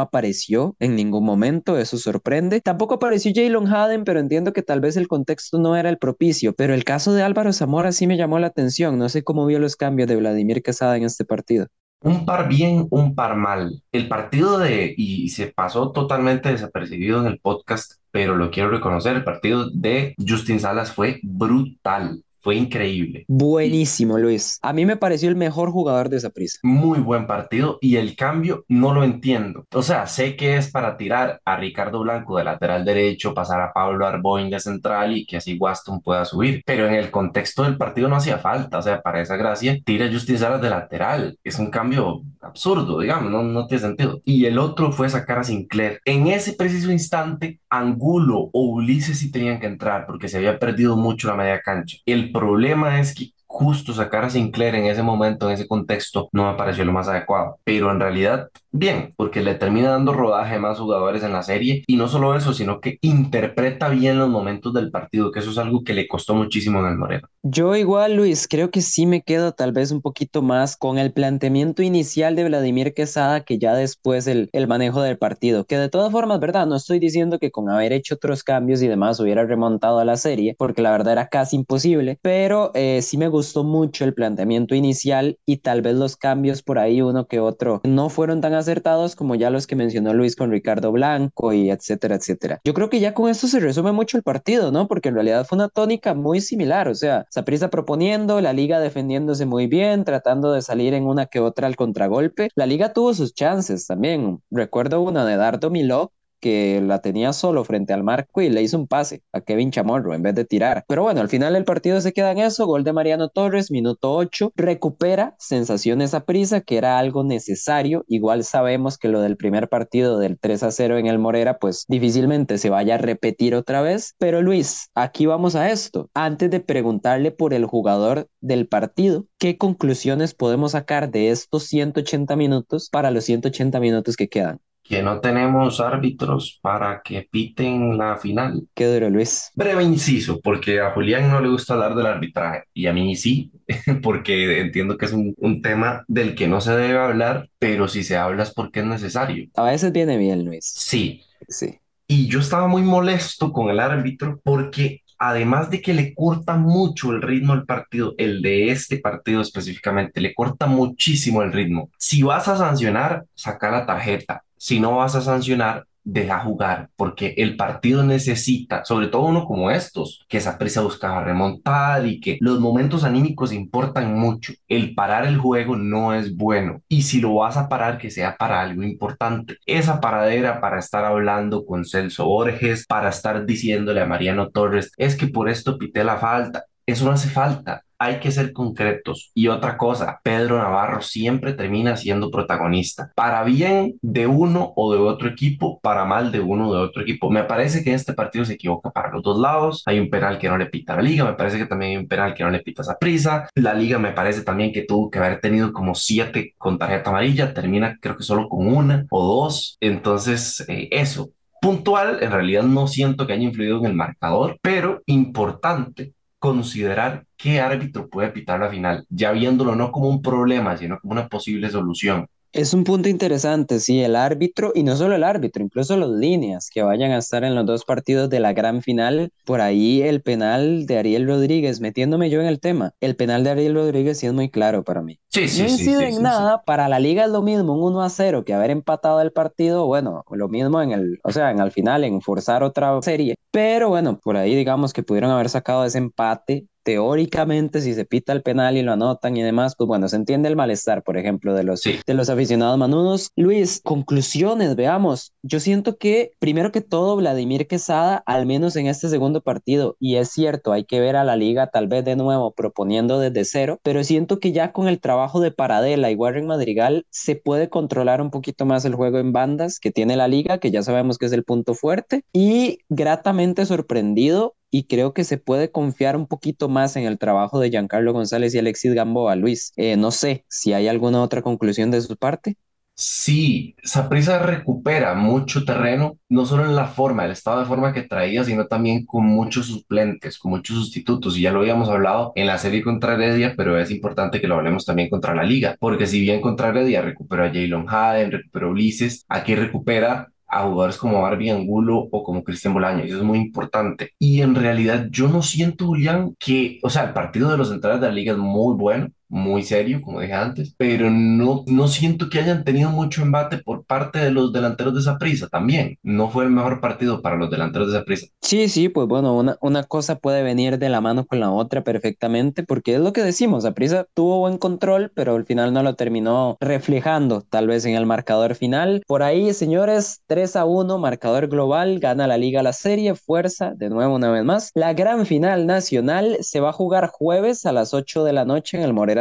apareció 0.00 0.76
en 0.80 0.96
ningún 0.96 1.24
momento, 1.24 1.78
eso 1.78 1.98
sorprende. 1.98 2.60
Tampoco 2.60 2.94
apareció 2.94 3.32
Jalen 3.34 3.66
Haden, 3.66 4.04
pero 4.04 4.20
entiendo 4.20 4.52
que 4.52 4.62
tal 4.62 4.80
vez 4.80 4.96
el 4.96 5.08
contexto 5.08 5.58
no 5.58 5.76
era 5.76 5.88
el 5.88 5.98
propicio, 5.98 6.54
pero 6.54 6.74
el 6.74 6.84
caso 6.84 7.12
de 7.14 7.22
Álvaro 7.22 7.52
Zamora 7.52 7.92
sí 7.92 8.06
me 8.06 8.16
llamó 8.16 8.38
la 8.38 8.48
atención, 8.48 8.98
no 8.98 9.08
sé 9.08 9.22
cómo 9.22 9.46
vio 9.46 9.58
los 9.58 9.76
cambios 9.76 10.08
de 10.08 10.16
Vladimir 10.16 10.62
Quesada 10.62 10.96
en 10.96 11.04
este 11.04 11.24
partido. 11.24 11.66
Un 12.00 12.24
par 12.24 12.48
bien, 12.48 12.86
un 12.90 13.14
par 13.14 13.36
mal. 13.36 13.82
El 13.90 14.08
partido 14.08 14.58
de, 14.58 14.94
y 14.96 15.28
se 15.30 15.48
pasó 15.48 15.90
totalmente 15.92 16.50
desapercibido 16.50 17.20
en 17.20 17.26
el 17.26 17.40
podcast, 17.40 17.94
pero 18.12 18.36
lo 18.36 18.50
quiero 18.50 18.70
reconocer, 18.70 19.16
el 19.16 19.24
partido 19.24 19.70
de 19.70 20.14
Justin 20.26 20.60
Salas 20.60 20.92
fue 20.92 21.20
brutal. 21.22 22.22
Fue 22.46 22.54
increíble. 22.54 23.24
Buenísimo, 23.26 24.18
Luis. 24.18 24.60
A 24.62 24.72
mí 24.72 24.86
me 24.86 24.96
pareció 24.96 25.28
el 25.28 25.34
mejor 25.34 25.72
jugador 25.72 26.08
de 26.08 26.18
esa 26.18 26.30
prisa. 26.30 26.60
Muy 26.62 27.00
buen 27.00 27.26
partido 27.26 27.78
y 27.80 27.96
el 27.96 28.14
cambio 28.14 28.64
no 28.68 28.94
lo 28.94 29.02
entiendo. 29.02 29.66
O 29.74 29.82
sea, 29.82 30.06
sé 30.06 30.36
que 30.36 30.56
es 30.56 30.70
para 30.70 30.96
tirar 30.96 31.40
a 31.44 31.56
Ricardo 31.56 31.98
Blanco 32.02 32.38
de 32.38 32.44
lateral 32.44 32.84
derecho, 32.84 33.34
pasar 33.34 33.60
a 33.60 33.72
Pablo 33.72 34.06
Arboin 34.06 34.48
de 34.48 34.60
central 34.60 35.16
y 35.16 35.26
que 35.26 35.38
así 35.38 35.58
Waston 35.58 36.00
pueda 36.00 36.24
subir. 36.24 36.62
Pero 36.64 36.86
en 36.86 36.94
el 36.94 37.10
contexto 37.10 37.64
del 37.64 37.76
partido 37.76 38.08
no 38.08 38.14
hacía 38.14 38.38
falta. 38.38 38.78
O 38.78 38.82
sea, 38.82 39.02
para 39.02 39.20
esa 39.20 39.34
gracia, 39.34 39.80
tira 39.84 40.06
a 40.06 40.12
Justin 40.12 40.38
Salas 40.38 40.62
de 40.62 40.70
lateral. 40.70 41.36
Es 41.42 41.58
un 41.58 41.68
cambio 41.68 42.22
absurdo, 42.40 43.00
digamos, 43.00 43.28
no, 43.32 43.42
no 43.42 43.66
tiene 43.66 43.82
sentido. 43.82 44.20
Y 44.24 44.44
el 44.44 44.60
otro 44.60 44.92
fue 44.92 45.08
sacar 45.08 45.40
a 45.40 45.42
Sinclair. 45.42 46.00
En 46.04 46.28
ese 46.28 46.52
preciso 46.52 46.92
instante, 46.92 47.58
Angulo 47.68 48.50
o 48.52 48.66
Ulises 48.70 49.18
sí 49.18 49.32
tenían 49.32 49.58
que 49.58 49.66
entrar 49.66 50.06
porque 50.06 50.28
se 50.28 50.36
había 50.36 50.60
perdido 50.60 50.96
mucho 50.96 51.26
la 51.26 51.34
media 51.34 51.60
cancha. 51.60 51.98
El 52.06 52.30
problema 52.38 53.00
es 53.00 53.14
que 53.14 53.30
justo 53.46 53.92
sacar 53.94 54.24
a 54.24 54.30
Sinclair 54.30 54.74
en 54.74 54.86
ese 54.86 55.02
momento, 55.02 55.48
en 55.48 55.54
ese 55.54 55.66
contexto, 55.66 56.28
no 56.32 56.50
me 56.50 56.58
pareció 56.58 56.84
lo 56.84 56.92
más 56.92 57.08
adecuado. 57.08 57.58
Pero 57.64 57.90
en 57.90 58.00
realidad, 58.00 58.48
bien, 58.78 59.14
porque 59.16 59.42
le 59.42 59.54
termina 59.54 59.90
dando 59.90 60.12
rodaje 60.12 60.56
a 60.56 60.60
más 60.60 60.78
jugadores 60.78 61.22
en 61.22 61.32
la 61.32 61.42
serie. 61.42 61.84
Y 61.86 61.96
no 61.96 62.08
solo 62.08 62.36
eso, 62.36 62.52
sino 62.52 62.80
que 62.80 62.98
interpreta 63.00 63.88
bien 63.88 64.18
los 64.18 64.28
momentos 64.28 64.72
del 64.74 64.90
partido, 64.90 65.32
que 65.32 65.40
eso 65.40 65.50
es 65.50 65.58
algo 65.58 65.82
que 65.82 65.94
le 65.94 66.08
costó 66.08 66.34
muchísimo 66.34 66.80
en 66.80 66.86
el 66.86 66.96
Moreno. 66.96 67.28
Yo 67.42 67.76
igual, 67.76 68.16
Luis, 68.16 68.48
creo 68.48 68.70
que 68.70 68.80
sí 68.80 69.06
me 69.06 69.22
quedo 69.22 69.52
tal 69.52 69.72
vez 69.72 69.90
un 69.90 70.02
poquito 70.02 70.42
más 70.42 70.76
con 70.76 70.98
el 70.98 71.12
planteamiento 71.12 71.82
inicial 71.82 72.36
de 72.36 72.44
Vladimir 72.44 72.92
Quesada 72.94 73.44
que 73.44 73.58
ya 73.58 73.74
después 73.74 74.26
el, 74.26 74.50
el 74.52 74.66
manejo 74.66 75.02
del 75.02 75.18
partido. 75.18 75.64
Que 75.64 75.78
de 75.78 75.88
todas 75.88 76.12
formas, 76.12 76.40
¿verdad? 76.40 76.66
No 76.66 76.76
estoy 76.76 76.98
diciendo 76.98 77.38
que 77.38 77.50
con 77.50 77.70
haber 77.70 77.92
hecho 77.92 78.16
otros 78.16 78.42
cambios 78.42 78.82
y 78.82 78.88
demás 78.88 79.20
hubiera 79.20 79.44
remontado 79.44 79.98
a 79.98 80.04
la 80.04 80.16
serie, 80.16 80.54
porque 80.58 80.82
la 80.82 80.90
verdad 80.90 81.12
era 81.12 81.28
casi 81.28 81.56
imposible, 81.56 82.18
pero 82.20 82.72
eh, 82.74 83.00
sí 83.02 83.16
me 83.16 83.28
gustó 83.28 83.64
mucho 83.64 84.04
el 84.04 84.14
planteamiento 84.14 84.74
inicial 84.74 85.38
y 85.46 85.58
tal 85.58 85.82
vez 85.82 85.94
los 85.94 86.16
cambios 86.16 86.62
por 86.62 86.78
ahí 86.78 87.00
uno 87.00 87.26
que 87.26 87.40
otro 87.40 87.80
no 87.84 88.08
fueron 88.08 88.40
tan 88.40 88.54
acertados 88.66 89.16
como 89.16 89.34
ya 89.34 89.50
los 89.50 89.66
que 89.66 89.76
mencionó 89.76 90.12
Luis 90.12 90.36
con 90.36 90.50
Ricardo 90.50 90.92
Blanco 90.92 91.52
y 91.52 91.70
etcétera, 91.70 92.16
etcétera. 92.16 92.60
Yo 92.64 92.74
creo 92.74 92.90
que 92.90 93.00
ya 93.00 93.14
con 93.14 93.30
esto 93.30 93.46
se 93.46 93.60
resume 93.60 93.92
mucho 93.92 94.16
el 94.16 94.22
partido, 94.22 94.72
¿no? 94.72 94.88
Porque 94.88 95.08
en 95.08 95.14
realidad 95.14 95.46
fue 95.46 95.56
una 95.56 95.68
tónica 95.68 96.14
muy 96.14 96.40
similar, 96.40 96.88
o 96.88 96.94
sea, 96.94 97.26
Saprissa 97.30 97.70
proponiendo, 97.70 98.40
la 98.40 98.52
liga 98.52 98.80
defendiéndose 98.80 99.46
muy 99.46 99.66
bien, 99.66 100.04
tratando 100.04 100.52
de 100.52 100.62
salir 100.62 100.94
en 100.94 101.04
una 101.04 101.26
que 101.26 101.40
otra 101.40 101.66
al 101.66 101.76
contragolpe. 101.76 102.48
La 102.54 102.66
liga 102.66 102.92
tuvo 102.92 103.14
sus 103.14 103.34
chances 103.34 103.86
también. 103.86 104.42
Recuerdo 104.50 105.00
una 105.02 105.24
de 105.24 105.36
Dardo 105.36 105.70
Milok 105.70 106.12
que 106.40 106.80
la 106.82 107.00
tenía 107.00 107.32
solo 107.32 107.64
frente 107.64 107.92
al 107.92 108.04
marco 108.04 108.42
y 108.42 108.50
le 108.50 108.62
hizo 108.62 108.78
un 108.78 108.86
pase 108.86 109.22
a 109.32 109.40
Kevin 109.40 109.70
Chamorro 109.70 110.14
en 110.14 110.22
vez 110.22 110.34
de 110.34 110.44
tirar. 110.44 110.84
Pero 110.88 111.02
bueno, 111.02 111.20
al 111.20 111.28
final 111.28 111.56
el 111.56 111.64
partido 111.64 112.00
se 112.00 112.12
queda 112.12 112.32
en 112.32 112.38
eso, 112.38 112.66
gol 112.66 112.84
de 112.84 112.92
Mariano 112.92 113.28
Torres, 113.28 113.70
minuto 113.70 114.14
8, 114.14 114.52
recupera 114.56 115.34
sensaciones 115.38 116.14
a 116.14 116.24
prisa, 116.24 116.60
que 116.60 116.78
era 116.78 116.98
algo 116.98 117.24
necesario. 117.24 118.04
Igual 118.08 118.44
sabemos 118.44 118.98
que 118.98 119.08
lo 119.08 119.20
del 119.20 119.36
primer 119.36 119.68
partido 119.68 120.18
del 120.18 120.38
3 120.38 120.62
a 120.62 120.70
0 120.70 120.98
en 120.98 121.06
el 121.06 121.18
Morera, 121.18 121.58
pues 121.58 121.84
difícilmente 121.88 122.58
se 122.58 122.70
vaya 122.70 122.94
a 122.96 122.98
repetir 122.98 123.54
otra 123.54 123.82
vez. 123.82 124.14
Pero 124.18 124.42
Luis, 124.42 124.90
aquí 124.94 125.26
vamos 125.26 125.54
a 125.56 125.70
esto. 125.70 126.10
Antes 126.14 126.50
de 126.50 126.60
preguntarle 126.60 127.30
por 127.30 127.54
el 127.54 127.66
jugador 127.66 128.28
del 128.40 128.68
partido, 128.68 129.26
¿qué 129.38 129.58
conclusiones 129.58 130.34
podemos 130.34 130.72
sacar 130.72 131.10
de 131.10 131.30
estos 131.30 131.64
180 131.64 132.36
minutos 132.36 132.88
para 132.90 133.10
los 133.10 133.24
180 133.24 133.80
minutos 133.80 134.16
que 134.16 134.28
quedan? 134.28 134.60
Que 134.88 135.02
no 135.02 135.20
tenemos 135.20 135.80
árbitros 135.80 136.58
para 136.62 137.02
que 137.02 137.26
piten 137.30 137.98
la 137.98 138.16
final. 138.16 138.66
Qué 138.74 138.86
duro, 138.86 139.10
Luis. 139.10 139.50
Breve 139.54 139.82
inciso, 139.82 140.40
porque 140.40 140.80
a 140.80 140.90
Julián 140.92 141.30
no 141.30 141.40
le 141.40 141.48
gusta 141.48 141.74
hablar 141.74 141.94
del 141.94 142.06
arbitraje 142.06 142.64
y 142.72 142.86
a 142.86 142.92
mí 142.92 143.16
sí, 143.16 143.50
porque 144.02 144.60
entiendo 144.60 144.96
que 144.96 145.06
es 145.06 145.12
un, 145.12 145.34
un, 145.38 145.62
tema 145.62 146.04
del 146.06 146.34
que 146.34 146.48
no 146.48 146.60
se 146.60 146.76
debe 146.76 146.98
hablar, 146.98 147.48
pero 147.58 147.88
si 147.88 148.04
se 148.04 148.16
habla 148.16 148.44
es 148.44 148.52
porque 148.52 148.80
es 148.80 148.86
necesario. 148.86 149.48
A 149.56 149.64
veces 149.64 149.92
viene 149.92 150.16
bien, 150.16 150.44
Luis. 150.44 150.72
Sí. 150.76 151.22
Sí. 151.48 151.78
Y 152.06 152.28
yo 152.28 152.40
estaba 152.40 152.68
muy 152.68 152.82
molesto 152.82 153.52
con 153.52 153.70
el 153.70 153.80
árbitro 153.80 154.40
porque 154.44 155.02
además 155.18 155.70
de 155.70 155.80
que 155.80 155.94
le 155.94 156.14
corta 156.14 156.56
mucho 156.56 157.10
el 157.10 157.22
ritmo 157.22 157.52
al 157.52 157.64
partido, 157.64 158.14
el 158.18 158.42
de 158.42 158.70
este 158.70 158.98
partido 158.98 159.40
específicamente, 159.40 160.20
le 160.20 160.34
corta 160.34 160.66
muchísimo 160.66 161.42
el 161.42 161.52
ritmo. 161.52 161.90
Si 161.98 162.22
vas 162.22 162.48
a 162.48 162.56
sancionar, 162.56 163.24
saca 163.34 163.70
la 163.70 163.86
tarjeta 163.86 164.44
si 164.56 164.80
no 164.80 164.96
vas 164.96 165.14
a 165.14 165.20
sancionar, 165.20 165.86
deja 166.06 166.38
jugar, 166.38 166.88
porque 166.94 167.34
el 167.36 167.56
partido 167.56 168.04
necesita, 168.04 168.84
sobre 168.84 169.08
todo 169.08 169.22
uno 169.22 169.44
como 169.44 169.72
estos, 169.72 170.24
que 170.28 170.38
esa 170.38 170.56
prisa 170.56 170.80
buscaba 170.82 171.24
remontar 171.24 172.06
y 172.06 172.20
que 172.20 172.38
los 172.40 172.60
momentos 172.60 173.02
anímicos 173.02 173.52
importan 173.52 174.14
mucho. 174.14 174.52
El 174.68 174.94
parar 174.94 175.26
el 175.26 175.36
juego 175.36 175.76
no 175.76 176.14
es 176.14 176.36
bueno 176.36 176.80
y 176.88 177.02
si 177.02 177.20
lo 177.20 177.34
vas 177.34 177.56
a 177.56 177.68
parar, 177.68 177.98
que 177.98 178.10
sea 178.10 178.36
para 178.36 178.60
algo 178.60 178.84
importante. 178.84 179.56
Esa 179.66 180.00
paradera 180.00 180.60
para 180.60 180.78
estar 180.78 181.04
hablando 181.04 181.66
con 181.66 181.84
Celso 181.84 182.26
Borges, 182.26 182.86
para 182.86 183.08
estar 183.08 183.44
diciéndole 183.44 184.00
a 184.00 184.06
Mariano 184.06 184.50
Torres, 184.50 184.92
es 184.96 185.16
que 185.16 185.26
por 185.26 185.48
esto 185.48 185.76
pité 185.76 186.04
la 186.04 186.18
falta. 186.18 186.66
Eso 186.86 187.04
no 187.04 187.12
hace 187.12 187.28
falta 187.28 187.82
hay 187.98 188.18
que 188.20 188.30
ser 188.30 188.52
concretos. 188.52 189.30
Y 189.34 189.48
otra 189.48 189.76
cosa, 189.76 190.20
Pedro 190.22 190.58
Navarro 190.58 191.00
siempre 191.02 191.52
termina 191.52 191.96
siendo 191.96 192.30
protagonista, 192.30 193.12
para 193.14 193.42
bien 193.44 193.98
de 194.02 194.26
uno 194.26 194.72
o 194.76 194.92
de 194.92 194.98
otro 194.98 195.28
equipo, 195.28 195.80
para 195.80 196.04
mal 196.04 196.32
de 196.32 196.40
uno 196.40 196.68
o 196.68 196.74
de 196.74 196.80
otro 196.80 197.02
equipo. 197.02 197.30
Me 197.30 197.44
parece 197.44 197.82
que 197.82 197.94
este 197.94 198.12
partido 198.12 198.44
se 198.44 198.54
equivoca 198.54 198.90
para 198.90 199.10
los 199.10 199.22
dos 199.22 199.38
lados. 199.38 199.82
Hay 199.86 199.98
un 199.98 200.10
penal 200.10 200.38
que 200.38 200.48
no 200.48 200.58
le 200.58 200.66
pita 200.66 200.92
a 200.92 200.96
la 200.96 201.02
liga, 201.02 201.24
me 201.24 201.34
parece 201.34 201.58
que 201.58 201.66
también 201.66 201.92
hay 201.92 201.96
un 201.98 202.08
penal 202.08 202.34
que 202.34 202.44
no 202.44 202.50
le 202.50 202.60
pita 202.60 202.82
a 202.90 202.98
prisa. 202.98 203.48
La 203.54 203.74
liga 203.74 203.98
me 203.98 204.12
parece 204.12 204.42
también 204.42 204.72
que 204.72 204.82
tuvo 204.82 205.10
que 205.10 205.18
haber 205.18 205.40
tenido 205.40 205.72
como 205.72 205.94
siete 205.94 206.54
con 206.58 206.78
tarjeta 206.78 207.10
amarilla, 207.10 207.54
termina 207.54 207.98
creo 208.00 208.16
que 208.16 208.22
solo 208.22 208.48
con 208.48 208.66
una 208.66 209.06
o 209.10 209.24
dos. 209.24 209.76
Entonces, 209.80 210.64
eh, 210.68 210.88
eso. 210.90 211.30
Puntual, 211.58 212.22
en 212.22 212.30
realidad 212.30 212.62
no 212.62 212.86
siento 212.86 213.26
que 213.26 213.32
haya 213.32 213.42
influido 213.42 213.78
en 213.78 213.86
el 213.86 213.94
marcador, 213.94 214.58
pero 214.60 215.02
importante 215.06 216.12
considerar 216.46 217.26
qué 217.36 217.60
árbitro 217.60 218.08
puede 218.08 218.30
pitar 218.30 218.60
la 218.60 218.70
final, 218.70 219.04
ya 219.08 219.32
viéndolo 219.32 219.74
no 219.76 219.90
como 219.92 220.08
un 220.08 220.22
problema, 220.22 220.76
sino 220.76 220.98
como 220.98 221.12
una 221.12 221.28
posible 221.28 221.70
solución. 221.70 222.26
Es 222.56 222.72
un 222.72 222.84
punto 222.84 223.10
interesante, 223.10 223.80
sí, 223.80 224.02
el 224.02 224.16
árbitro, 224.16 224.72
y 224.74 224.82
no 224.82 224.96
solo 224.96 225.14
el 225.14 225.24
árbitro, 225.24 225.62
incluso 225.62 225.94
las 225.98 226.08
líneas 226.08 226.70
que 226.72 226.82
vayan 226.82 227.10
a 227.10 227.18
estar 227.18 227.44
en 227.44 227.54
los 227.54 227.66
dos 227.66 227.84
partidos 227.84 228.30
de 228.30 228.40
la 228.40 228.54
gran 228.54 228.80
final. 228.80 229.30
Por 229.44 229.60
ahí 229.60 230.00
el 230.00 230.22
penal 230.22 230.86
de 230.86 230.96
Ariel 230.96 231.26
Rodríguez, 231.26 231.82
metiéndome 231.82 232.30
yo 232.30 232.40
en 232.40 232.46
el 232.46 232.58
tema, 232.58 232.94
el 233.00 233.14
penal 233.14 233.44
de 233.44 233.50
Ariel 233.50 233.74
Rodríguez 233.74 234.18
sí 234.18 234.26
es 234.26 234.32
muy 234.32 234.48
claro 234.48 234.84
para 234.84 235.02
mí. 235.02 235.18
Sí, 235.28 235.48
sí, 235.48 235.64
no 235.64 235.68
incide 235.68 236.08
en 236.08 236.22
nada, 236.22 236.62
para 236.62 236.88
la 236.88 236.98
liga 236.98 237.26
es 237.26 237.30
lo 237.30 237.42
mismo 237.42 237.74
un 237.74 237.92
1 237.92 238.02
a 238.02 238.08
0 238.08 238.46
que 238.46 238.54
haber 238.54 238.70
empatado 238.70 239.20
el 239.20 239.32
partido, 239.32 239.84
bueno, 239.84 240.24
lo 240.30 240.48
mismo 240.48 240.80
en 240.80 240.92
el, 240.92 241.20
o 241.24 241.32
sea, 241.32 241.50
en 241.50 241.60
al 241.60 241.72
final, 241.72 242.04
en 242.04 242.22
forzar 242.22 242.62
otra 242.62 242.98
serie. 243.02 243.34
Pero 243.50 243.90
bueno, 243.90 244.18
por 244.18 244.38
ahí 244.38 244.54
digamos 244.54 244.94
que 244.94 245.02
pudieron 245.02 245.30
haber 245.30 245.50
sacado 245.50 245.84
ese 245.84 245.98
empate 245.98 246.64
teóricamente, 246.86 247.80
si 247.80 247.94
se 247.94 248.04
pita 248.04 248.32
el 248.32 248.42
penal 248.42 248.76
y 248.76 248.82
lo 248.82 248.92
anotan 248.92 249.36
y 249.36 249.42
demás, 249.42 249.74
pues 249.76 249.88
bueno, 249.88 250.08
se 250.08 250.14
entiende 250.14 250.48
el 250.48 250.54
malestar, 250.54 251.02
por 251.02 251.18
ejemplo, 251.18 251.52
de 251.52 251.64
los, 251.64 251.82
de 251.82 252.14
los 252.14 252.30
aficionados 252.30 252.78
manudos. 252.78 253.32
Luis, 253.34 253.80
conclusiones, 253.82 254.76
veamos. 254.76 255.32
Yo 255.42 255.58
siento 255.58 255.96
que, 255.96 256.30
primero 256.38 256.70
que 256.70 256.82
todo, 256.82 257.16
Vladimir 257.16 257.66
Quesada, 257.66 258.22
al 258.24 258.46
menos 258.46 258.76
en 258.76 258.86
este 258.86 259.08
segundo 259.08 259.40
partido, 259.40 259.96
y 259.98 260.14
es 260.14 260.30
cierto, 260.30 260.72
hay 260.72 260.84
que 260.84 261.00
ver 261.00 261.16
a 261.16 261.24
la 261.24 261.34
liga 261.34 261.70
tal 261.72 261.88
vez 261.88 262.04
de 262.04 262.14
nuevo 262.14 262.52
proponiendo 262.52 263.18
desde 263.18 263.44
cero, 263.44 263.80
pero 263.82 264.04
siento 264.04 264.38
que 264.38 264.52
ya 264.52 264.70
con 264.70 264.86
el 264.86 265.00
trabajo 265.00 265.40
de 265.40 265.50
Paradela 265.50 266.12
y 266.12 266.14
Warren 266.14 266.46
Madrigal 266.46 267.04
se 267.10 267.34
puede 267.34 267.68
controlar 267.68 268.22
un 268.22 268.30
poquito 268.30 268.64
más 268.64 268.84
el 268.84 268.94
juego 268.94 269.18
en 269.18 269.32
bandas 269.32 269.80
que 269.80 269.90
tiene 269.90 270.14
la 270.14 270.28
liga, 270.28 270.58
que 270.58 270.70
ya 270.70 270.84
sabemos 270.84 271.18
que 271.18 271.26
es 271.26 271.32
el 271.32 271.42
punto 271.42 271.74
fuerte, 271.74 272.22
y 272.32 272.78
gratamente 272.88 273.66
sorprendido 273.66 274.54
y 274.70 274.84
creo 274.84 275.14
que 275.14 275.24
se 275.24 275.38
puede 275.38 275.70
confiar 275.70 276.16
un 276.16 276.26
poquito 276.26 276.68
más 276.68 276.96
en 276.96 277.04
el 277.04 277.18
trabajo 277.18 277.60
de 277.60 277.70
Giancarlo 277.70 278.12
González 278.12 278.54
y 278.54 278.58
Alexis 278.58 278.94
Gamboa. 278.94 279.36
Luis, 279.36 279.72
eh, 279.76 279.96
no 279.96 280.10
sé 280.10 280.44
si 280.48 280.72
hay 280.72 280.88
alguna 280.88 281.22
otra 281.22 281.42
conclusión 281.42 281.90
de 281.90 282.00
su 282.00 282.16
parte. 282.16 282.56
Sí, 282.98 283.76
Saprissa 283.84 284.38
recupera 284.38 285.14
mucho 285.14 285.66
terreno, 285.66 286.18
no 286.30 286.46
solo 286.46 286.64
en 286.64 286.74
la 286.74 286.86
forma, 286.86 287.26
el 287.26 287.32
estado 287.32 287.60
de 287.60 287.66
forma 287.66 287.92
que 287.92 288.04
traía, 288.04 288.42
sino 288.42 288.66
también 288.68 289.04
con 289.04 289.26
muchos 289.26 289.66
suplentes, 289.66 290.38
con 290.38 290.52
muchos 290.52 290.76
sustitutos. 290.78 291.36
Y 291.36 291.42
ya 291.42 291.52
lo 291.52 291.60
habíamos 291.60 291.90
hablado 291.90 292.32
en 292.36 292.46
la 292.46 292.56
serie 292.56 292.82
contra 292.82 293.12
Heredia, 293.14 293.52
pero 293.54 293.78
es 293.78 293.90
importante 293.90 294.40
que 294.40 294.46
lo 294.48 294.54
hablemos 294.54 294.86
también 294.86 295.10
contra 295.10 295.34
la 295.34 295.42
Liga, 295.42 295.76
porque 295.78 296.06
si 296.06 296.22
bien 296.22 296.40
contra 296.40 296.70
Heredia 296.70 297.02
recuperó 297.02 297.44
a 297.44 297.48
Jalen 297.48 297.84
Haden, 297.86 298.32
recuperó 298.32 298.68
a 298.68 298.70
Ulises, 298.70 299.26
aquí 299.28 299.54
recupera 299.54 300.28
a 300.48 300.62
jugadores 300.64 300.96
como 300.96 301.22
Barbie 301.22 301.50
Angulo 301.50 302.08
o 302.10 302.22
como 302.22 302.44
Cristian 302.44 302.74
Bolaño, 302.74 303.04
eso 303.04 303.16
es 303.16 303.22
muy 303.22 303.38
importante. 303.38 304.12
Y 304.18 304.42
en 304.42 304.54
realidad 304.54 305.08
yo 305.10 305.28
no 305.28 305.42
siento, 305.42 305.86
Julián, 305.86 306.36
que, 306.38 306.78
o 306.82 306.90
sea, 306.90 307.04
el 307.04 307.12
partido 307.12 307.50
de 307.50 307.58
los 307.58 307.68
centrales 307.68 308.00
de 308.00 308.08
la 308.08 308.14
liga 308.14 308.32
es 308.32 308.38
muy 308.38 308.74
bueno, 308.76 309.10
muy 309.28 309.62
serio, 309.62 310.00
como 310.02 310.20
dije 310.20 310.32
antes, 310.34 310.74
pero 310.76 311.10
no, 311.10 311.64
no 311.66 311.88
siento 311.88 312.28
que 312.30 312.38
hayan 312.38 312.64
tenido 312.64 312.90
mucho 312.90 313.22
embate 313.22 313.58
por 313.58 313.84
parte 313.84 314.18
de 314.18 314.30
los 314.30 314.52
delanteros 314.52 314.94
de 314.94 315.00
esa 315.00 315.18
prisa 315.18 315.48
también. 315.48 315.98
No 316.02 316.28
fue 316.30 316.44
el 316.44 316.50
mejor 316.50 316.80
partido 316.80 317.22
para 317.22 317.36
los 317.36 317.50
delanteros 317.50 317.90
de 317.90 317.96
esa 317.96 318.04
prisa. 318.04 318.26
Sí, 318.40 318.68
sí, 318.68 318.88
pues 318.88 319.08
bueno, 319.08 319.36
una, 319.36 319.56
una 319.60 319.82
cosa 319.82 320.16
puede 320.16 320.42
venir 320.42 320.78
de 320.78 320.88
la 320.88 321.00
mano 321.00 321.26
con 321.26 321.40
la 321.40 321.50
otra 321.50 321.82
perfectamente, 321.82 322.62
porque 322.62 322.94
es 322.94 323.00
lo 323.00 323.12
que 323.12 323.22
decimos, 323.22 323.64
Aprisa 323.64 324.06
tuvo 324.14 324.40
buen 324.40 324.58
control, 324.58 325.10
pero 325.14 325.34
al 325.34 325.44
final 325.44 325.72
no 325.72 325.82
lo 325.82 325.94
terminó 325.94 326.56
reflejando, 326.60 327.42
tal 327.42 327.66
vez 327.66 327.84
en 327.84 327.94
el 327.94 328.06
marcador 328.06 328.54
final. 328.54 329.02
Por 329.06 329.22
ahí, 329.22 329.52
señores, 329.52 330.22
3 330.26 330.56
a 330.56 330.64
1, 330.64 330.98
marcador 330.98 331.48
global, 331.48 331.98
gana 331.98 332.26
la 332.26 332.38
liga 332.38 332.62
la 332.62 332.72
serie, 332.72 333.14
fuerza, 333.14 333.72
de 333.74 333.90
nuevo 333.90 334.14
una 334.14 334.30
vez 334.30 334.44
más. 334.44 334.70
La 334.74 334.94
gran 334.94 335.26
final 335.26 335.66
nacional 335.66 336.38
se 336.40 336.60
va 336.60 336.70
a 336.70 336.72
jugar 336.72 337.08
jueves 337.08 337.66
a 337.66 337.72
las 337.72 337.92
8 337.92 338.24
de 338.24 338.32
la 338.32 338.44
noche 338.44 338.76
en 338.76 338.84
el 338.84 338.92
Moreno 338.92 339.15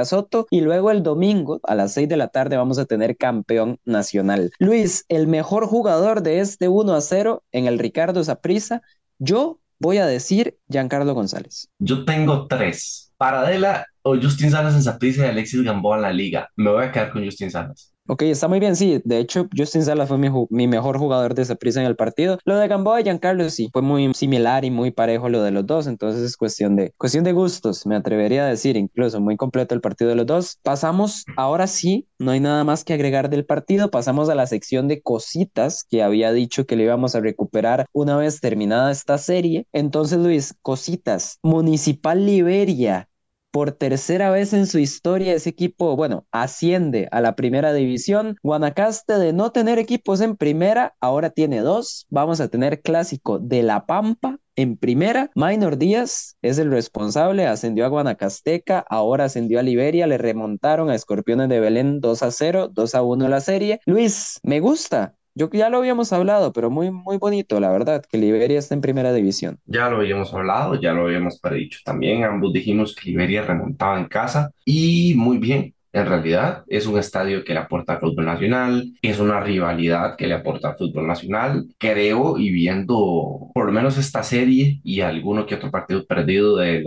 Y 0.50 0.62
luego 0.62 0.92
el 0.92 1.04
domingo 1.04 1.60
a 1.64 1.76
las 1.76 1.94
6 1.94 2.10
de 2.10 2.18
la 2.18 2.28
tarde 2.28 2.58
vamos 2.58 2.78
a 2.80 2.86
tener 2.86 3.18
campeón 3.18 3.80
nacional. 3.86 4.52
Luis, 4.60 5.06
el 5.10 5.28
mejor 5.28 5.68
jugador 5.68 6.22
de 6.22 6.40
este 6.40 6.68
1 6.68 6.94
a 6.94 7.02
0 7.02 7.44
en 7.52 7.66
el 7.66 7.80
Ricardo 7.80 8.24
Zaprisa, 8.24 8.82
yo 9.20 9.60
voy 9.80 9.98
a 9.98 10.06
decir 10.06 10.58
Giancarlo 10.70 11.14
González. 11.14 11.70
Yo 11.80 12.06
tengo 12.06 12.48
tres. 12.48 13.14
Paradela 13.18 13.88
o 14.02 14.16
Justin 14.16 14.52
Salas 14.52 14.76
en 14.76 14.84
Zaprisa 14.84 15.26
y 15.26 15.30
Alexis 15.30 15.64
Gamboa 15.64 15.96
en 15.98 16.02
la 16.02 16.12
liga. 16.12 16.50
Me 16.56 16.70
voy 16.70 16.84
a 16.84 16.92
quedar 16.92 17.12
con 17.12 17.24
Justin 17.24 17.50
Salas. 17.50 17.95
Ok, 18.08 18.22
está 18.22 18.48
muy 18.48 18.60
bien, 18.60 18.76
sí. 18.76 19.02
De 19.04 19.18
hecho, 19.18 19.48
Justin 19.56 19.84
Salas 19.84 20.08
fue 20.08 20.20
mi, 20.20 20.68
mejor 20.68 21.00
jugador 21.00 21.34
de 21.34 21.42
esa 21.42 21.56
prisa 21.56 21.82
en 21.82 21.88
el 21.88 21.96
partido. 21.96 22.38
Lo 22.46 22.56
de 22.56 22.68
Gamboa 22.68 23.02
y 23.02 23.04
Giancarlo 23.04 23.50
sí, 23.50 23.70
fue 23.74 23.82
muy 23.82 24.14
similar 24.14 24.64
y 24.64 24.70
muy 24.70 24.92
parejo 24.92 25.28
lo 25.28 25.42
de 25.42 25.50
los 25.50 25.66
dos. 25.66 25.88
Entonces 25.88 26.22
es 26.22 26.38
cuestión 26.38 26.76
de, 26.76 26.94
cuestión 26.98 27.24
de 27.24 27.34
gustos, 27.34 27.88
me 27.88 27.96
atrevería 27.96 28.46
a 28.46 28.50
decir, 28.50 28.78
incluso 28.78 29.20
muy 29.22 29.38
completo 29.38 29.74
el 29.74 29.82
partido 29.82 30.12
de 30.12 30.18
los 30.18 30.28
dos. 30.28 30.60
Pasamos, 30.62 31.26
ahora 31.36 31.66
sí, 31.66 32.08
no 32.20 32.30
hay 32.30 32.40
nada 32.40 32.64
más 32.64 32.84
que 32.84 32.94
agregar 32.94 33.32
del 33.32 33.44
partido. 33.44 33.90
Pasamos 33.90 34.30
a 34.30 34.36
la 34.36 34.46
sección 34.46 34.88
de 34.88 35.02
cositas 35.02 35.84
que 35.84 36.04
había 36.04 36.32
dicho 36.32 36.68
que 36.68 36.76
le 36.76 36.84
íbamos 36.84 37.16
a 37.16 37.22
recuperar 37.22 37.88
una 37.92 38.18
vez 38.18 38.40
terminada 38.40 38.92
esta 38.92 39.18
serie. 39.18 39.66
Entonces, 39.74 40.20
Luis, 40.20 40.54
cositas. 40.62 41.40
Municipal 41.42 42.24
Liberia 42.24 43.10
por 43.56 43.72
tercera 43.72 44.32
vez 44.32 44.52
en 44.52 44.68
su 44.68 44.80
historia 44.80 45.34
ese 45.34 45.50
equipo, 45.50 45.96
bueno, 45.96 46.28
asciende 46.30 47.08
a 47.14 47.22
la 47.22 47.38
primera 47.38 47.72
división. 47.72 48.36
Guanacaste 48.44 49.18
de 49.18 49.32
no 49.32 49.54
tener 49.54 49.80
equipos 49.80 50.20
en 50.20 50.36
primera, 50.36 50.98
ahora 51.00 51.30
tiene 51.30 51.62
dos. 51.62 52.06
Vamos 52.10 52.42
a 52.42 52.50
tener 52.50 52.82
clásico 52.82 53.40
de 53.40 53.64
La 53.64 53.86
Pampa 53.86 54.40
en 54.58 54.76
primera, 54.76 55.32
Minor 55.36 55.78
Díaz 55.78 56.36
es 56.42 56.58
el 56.58 56.70
responsable, 56.70 57.48
ascendió 57.48 57.86
a 57.86 57.88
Guanacasteca, 57.88 58.86
ahora 58.90 59.26
ascendió 59.26 59.60
a 59.60 59.64
Liberia, 59.64 60.06
le 60.06 60.18
remontaron 60.18 60.90
a 60.90 60.96
Escorpiones 60.96 61.48
de 61.48 61.62
Belén 61.62 62.02
2 62.02 62.24
a 62.24 62.32
0, 62.32 62.70
2 62.74 62.96
a 62.96 63.04
1 63.04 63.30
la 63.30 63.40
serie. 63.40 63.80
Luis, 63.86 64.38
me 64.44 64.60
gusta, 64.60 65.16
yo 65.36 65.50
ya 65.52 65.70
lo 65.70 65.78
habíamos 65.78 66.14
hablado, 66.14 66.54
pero 66.54 66.70
muy, 66.70 66.92
muy 66.92 67.18
bonito, 67.18 67.60
la 67.60 67.70
verdad, 67.70 68.04
que 68.10 68.18
Liberia 68.18 68.58
está 68.58 68.74
en 68.74 68.82
primera 68.82 69.14
división. 69.14 69.60
Ya 69.66 69.90
lo 69.90 69.98
habíamos 69.98 70.34
hablado, 70.34 70.80
ya 70.80 70.94
lo 70.94 71.04
habíamos 71.04 71.40
predicho 71.40 71.80
también. 71.84 72.24
Ambos 72.24 72.54
dijimos 72.54 72.96
que 72.96 73.10
Liberia 73.10 73.44
remontaba 73.44 74.00
en 74.00 74.08
casa 74.08 74.52
y 74.64 75.14
muy 75.16 75.38
bien. 75.38 75.76
En 75.92 76.08
realidad 76.08 76.66
es 76.68 76.88
un 76.88 77.00
estadio 77.00 77.46
que 77.46 77.54
le 77.54 77.60
aporta 77.60 77.94
al 77.94 78.00
fútbol 78.02 78.26
nacional, 78.26 78.94
es 79.02 79.18
una 79.20 79.40
rivalidad 79.40 80.18
que 80.18 80.28
le 80.28 80.34
aporta 80.34 80.70
al 80.70 80.78
fútbol 80.78 81.08
nacional. 81.08 81.68
Creo 81.78 82.38
y 82.38 82.50
viendo 82.52 83.52
por 83.54 83.66
lo 83.66 83.72
menos 83.72 83.98
esta 83.98 84.22
serie 84.22 84.82
y 84.84 85.00
alguno 85.00 85.46
que 85.46 85.56
otro 85.56 85.72
partido 85.72 86.06
perdido 86.06 86.58
de, 86.58 86.84